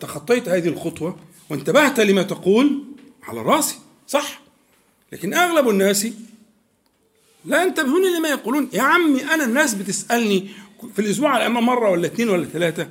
[0.00, 1.16] تخطيت هذه الخطوة
[1.50, 2.84] وانتبهت لما تقول
[3.22, 4.40] على راسي صح؟
[5.12, 6.08] لكن أغلب الناس
[7.44, 8.68] لا ينتبهون لما يقولون.
[8.72, 10.48] يا عمي أنا الناس بتسألني
[10.94, 12.88] في الأسبوع على الأقل مرة ولا اثنين ولا ثلاثة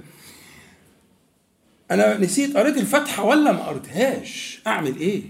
[1.92, 5.22] أنا نسيت قريت الفاتحه ولا ما قريتهاش؟ أعمل إيه؟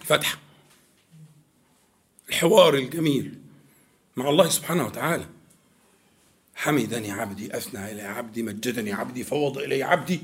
[0.00, 0.38] الفاتحه
[2.28, 3.38] الحوار الجميل
[4.16, 5.26] مع الله سبحانه وتعالى.
[6.54, 10.20] حمدني عبدي أثنى الي عبدي مجدني عبدي فوض إلي عبدي.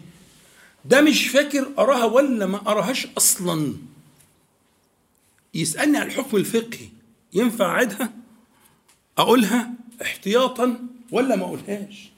[0.85, 3.74] ده مش فاكر أراها ولا ما أراهاش أصلا.
[5.55, 6.89] يسألني عن الحكم الفقهي.
[7.32, 8.12] ينفع أعيدها؟
[9.18, 9.70] أقولها
[10.02, 12.10] احتياطا ولا ما أقولهاش؟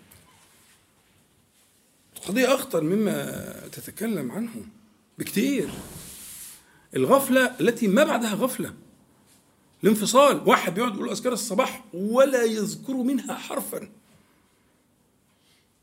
[2.26, 4.66] قضية أخطر مما تتكلم عنه
[5.18, 5.70] بكتير.
[6.96, 8.74] الغفلة التي ما بعدها غفلة.
[9.84, 13.88] الانفصال واحد بيقعد يقول أذكار الصباح ولا يذكر منها حرفا.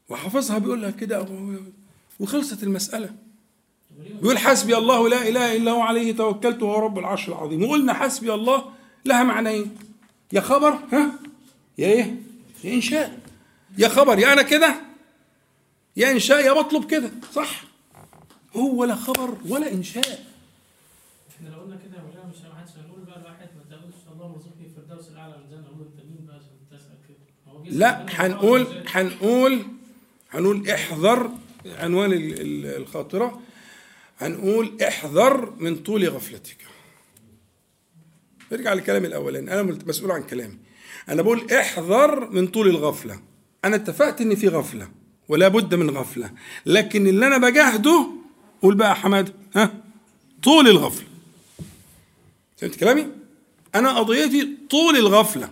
[0.10, 1.28] وحافظها بيقول لها كده
[2.20, 3.16] وخلصت المسألة.
[4.22, 7.64] يقول حسبي الله لا إله إلا هو عليه توكلت وهو رب العرش العظيم.
[7.64, 8.64] وقلنا حسبي الله
[9.06, 9.76] لها معنيين.
[10.34, 11.12] يا خبر ها؟
[11.78, 12.16] يا إيه؟
[12.64, 13.20] يا إنشاء.
[13.78, 14.76] يا خبر يا أنا كده؟
[15.98, 17.12] يا إنشاء يا بطلب كده.
[17.34, 17.64] صح.
[18.56, 20.26] هو لا خبر ولا إنشاء.
[21.38, 24.28] إحنا لو قلنا كده يا مولانا مش ما حدش هنقول بقى الواحد ما تقولش الله
[24.28, 28.68] مرزقني في الفردوس الأعلى من الجنه أقول أنت مين بقى عشان تسأل كده؟ لا هنقول
[28.88, 29.60] هنقول
[30.32, 31.30] هنقول احذر
[31.80, 33.42] عنوان ال- ال- الخاطرة.
[34.20, 36.58] هنقول احذر من طول غفلتك.
[38.54, 39.54] ارجع لكلامي الأولاني.
[39.54, 40.58] أنا مسؤول عن كلامي.
[41.10, 43.20] أنا بقول احذر من طول الغفلة.
[43.66, 44.88] أنا اتفقت إن في غفلة
[45.28, 46.32] ولا بد من غفلة.
[46.66, 48.08] لكن اللي أنا بجاهده
[48.62, 49.74] قول بقى يا حماد ها؟
[50.44, 51.08] طول الغفلة.
[52.58, 53.08] فهمت كلامي؟
[53.76, 55.50] أنا قضيتي طول الغفلة.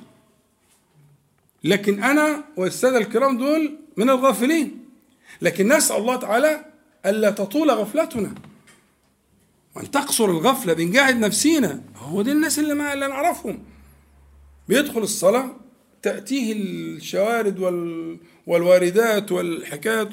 [1.64, 4.86] لكن أنا والسادة الكرام دول من الغافلين.
[5.42, 6.66] لكن نسأل الله تعالى
[7.06, 8.36] ألا تطول غفلتنا.
[9.76, 11.82] وأن تقصر الغفلة بنجاهد نفسينا.
[11.96, 13.60] هو دي الناس اللي ما اللي نعرفهم.
[14.68, 15.56] بيدخل الصلاة
[16.02, 18.18] تأتيه الشوارد وال
[18.48, 20.10] والواردات والحكايات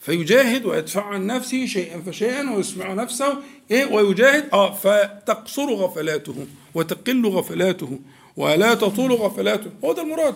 [0.00, 3.38] فيجاهد ويدفع عن نفسه شيئا فشيئا ويسمع نفسه
[3.70, 4.48] إيه؟ ويجاهد.
[4.52, 7.98] آه فتقصر غفلاته وتقل غفلاته
[8.36, 9.70] ولا تطول غفلاته.
[9.84, 10.34] هو ده المراد.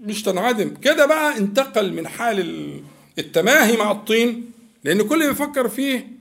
[0.00, 0.74] مش تنعدم.
[0.74, 2.80] كده بقى انتقل من حال ال-
[3.18, 4.50] التماهي مع الطين
[4.84, 6.15] لأن كل اللي بيفكر فيه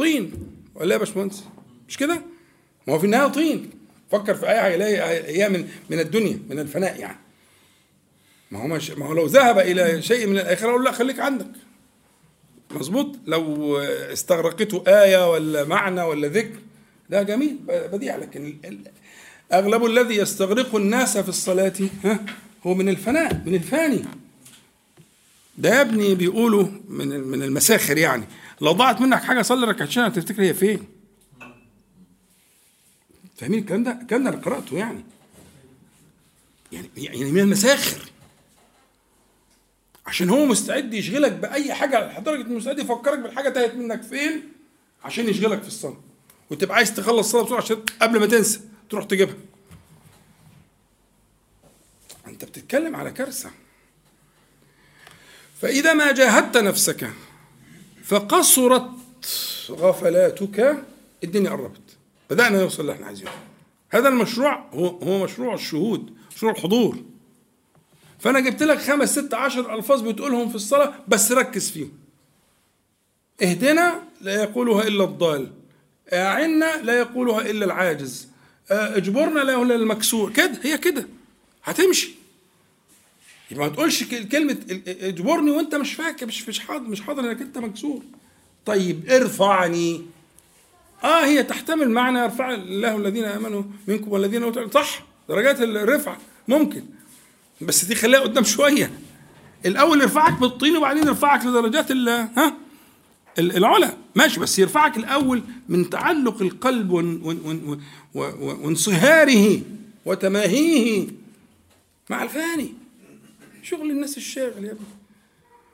[0.00, 0.32] طين.
[0.74, 1.44] ولا يا باشمهندس
[1.88, 2.22] مش كده؟
[2.88, 3.70] ما هو في النهاية طين.
[4.10, 4.98] فكر في أي حاجة يلاقي
[5.36, 7.18] هي من من الدنيا من الفناء يعني.
[8.50, 11.50] ما هو مش ما هو لو ذهب إلى شيء من الآخرة أقول لا خليك عندك.
[12.70, 16.58] مظبوط؟ لو استغرقته آية ولا معنى ولا ذكر
[17.10, 18.16] ده جميل بديع.
[18.16, 18.58] لكن
[19.52, 21.72] أغلب الذي يستغرق الناس في الصلاة
[22.04, 22.20] ها
[22.66, 24.04] هو من الفناء من الفاني.
[25.58, 28.24] ده يا ابني بيقولوا من من المساخر يعني.
[28.60, 30.88] لو ضاعت منك حاجة صلي ركعتين هتفتكر هي فين؟
[33.36, 35.04] فاهمين الكلام ده؟ الكلام ده أنا قرأته يعني.
[36.72, 38.10] يعني يعني من المساخر.
[40.06, 44.52] عشان هو مستعد يشغلك بأي حاجة لدرجه انه مستعد يفكرك بالحاجة تاهت منك فين؟
[45.04, 46.00] عشان يشغلك في الصلاة.
[46.50, 48.60] وتبقى عايز تخلص الصلاة بسرعة عشان قبل ما تنسى
[48.90, 49.34] تروح تجيبها.
[52.26, 53.50] أنت بتتكلم على كارثة.
[55.60, 57.10] فإذا ما جاهدت نفسك
[58.10, 58.90] فقصرت
[59.70, 60.76] غفلاتك
[61.24, 61.96] الدنيا قربت.
[62.30, 63.30] بدأنا نوصل اللي إحنا عايزينه
[63.90, 66.96] هذا المشروع هو هو مشروع الشهود مشروع الحضور.
[68.18, 71.92] فأنا جبت لك خمس ست عشر ألفاظ بتقولهم في الصلاة بس ركز فيهم.
[73.42, 75.52] اهدنا لا يقولها إلا الضال.
[76.12, 78.28] أعنا لا يقولها إلا العاجز.
[78.70, 80.32] أه، اجبرنا لا إلا المكسور.
[80.32, 81.06] كده هي كده.
[81.64, 82.19] هتمشي.
[83.50, 84.56] يبقى ما تقولش كلمة
[84.88, 88.02] اجبرني وانت مش فاكر مش مش حاضر مش حاضر انك انت مكسور.
[88.66, 90.02] طيب ارفعني.
[91.04, 94.70] آه هي تحتمل معنى يرفع الله الذين آمنوا منكم والذين أوتوا.
[94.70, 96.18] صح درجات الرفعه
[96.48, 96.82] ممكن.
[97.60, 98.90] بس دي خليها قدام شوية.
[99.66, 102.56] الأول يرفعك بالطين وبعدين يرفعك لدرجات ال ها
[103.38, 103.96] ال- العلا.
[104.14, 106.90] ماشي بس يرفعك الأول من تعلق القلب
[108.14, 109.60] وانصهاره
[110.06, 111.06] وتماهيه
[112.10, 112.74] مع الفاني.
[113.62, 114.86] شغل الناس الشاغل يا ابني.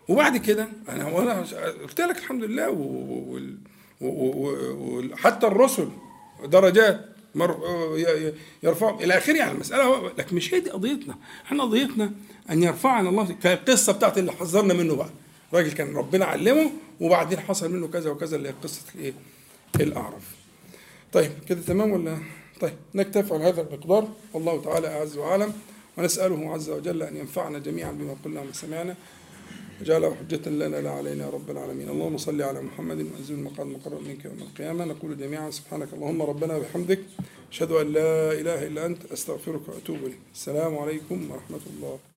[0.09, 1.41] وبعد كده أنا وأنا
[1.83, 2.71] قلت لك الحمد لله
[4.01, 5.89] وحتى الرسل
[6.45, 7.07] درجات
[8.63, 10.13] يرفع إلى آخره يعني المسألة.
[10.19, 11.17] لكن مش هي دي قضيتنا.
[11.47, 12.13] إحنا قضيتنا
[12.51, 15.11] أن يرفعنا الله كالقصه بتاعت اللي حذرنا منه بقى
[15.55, 19.13] راجل كان ربنا علمه وبعدين حصل منه كذا وكذا اللي هي قصة الإيه؟
[19.81, 20.23] الاعرف
[21.13, 22.19] طيب كده تمام ولا؟
[22.61, 24.09] طيب نكتفي على هذا المقدار.
[24.33, 25.53] والله تعالى أعز وأعلم.
[25.97, 28.95] ونسأله عز وجل أن ينفعنا جميعا بما قلنا وما سمعنا
[29.81, 31.89] وجعله حجة لنا لا علينا رب العالمين.
[31.89, 34.85] اللهم صل على محمد وانزل المقام المقرب منك يوم القيامة.
[34.85, 37.01] نقول جميعا سبحانك اللهم ربنا وبحمدك
[37.53, 40.19] أشهد أن لا إله إلا أنت أستغفرك وأتوب إليك.
[40.35, 41.99] السلام عليكم ورحمة الله.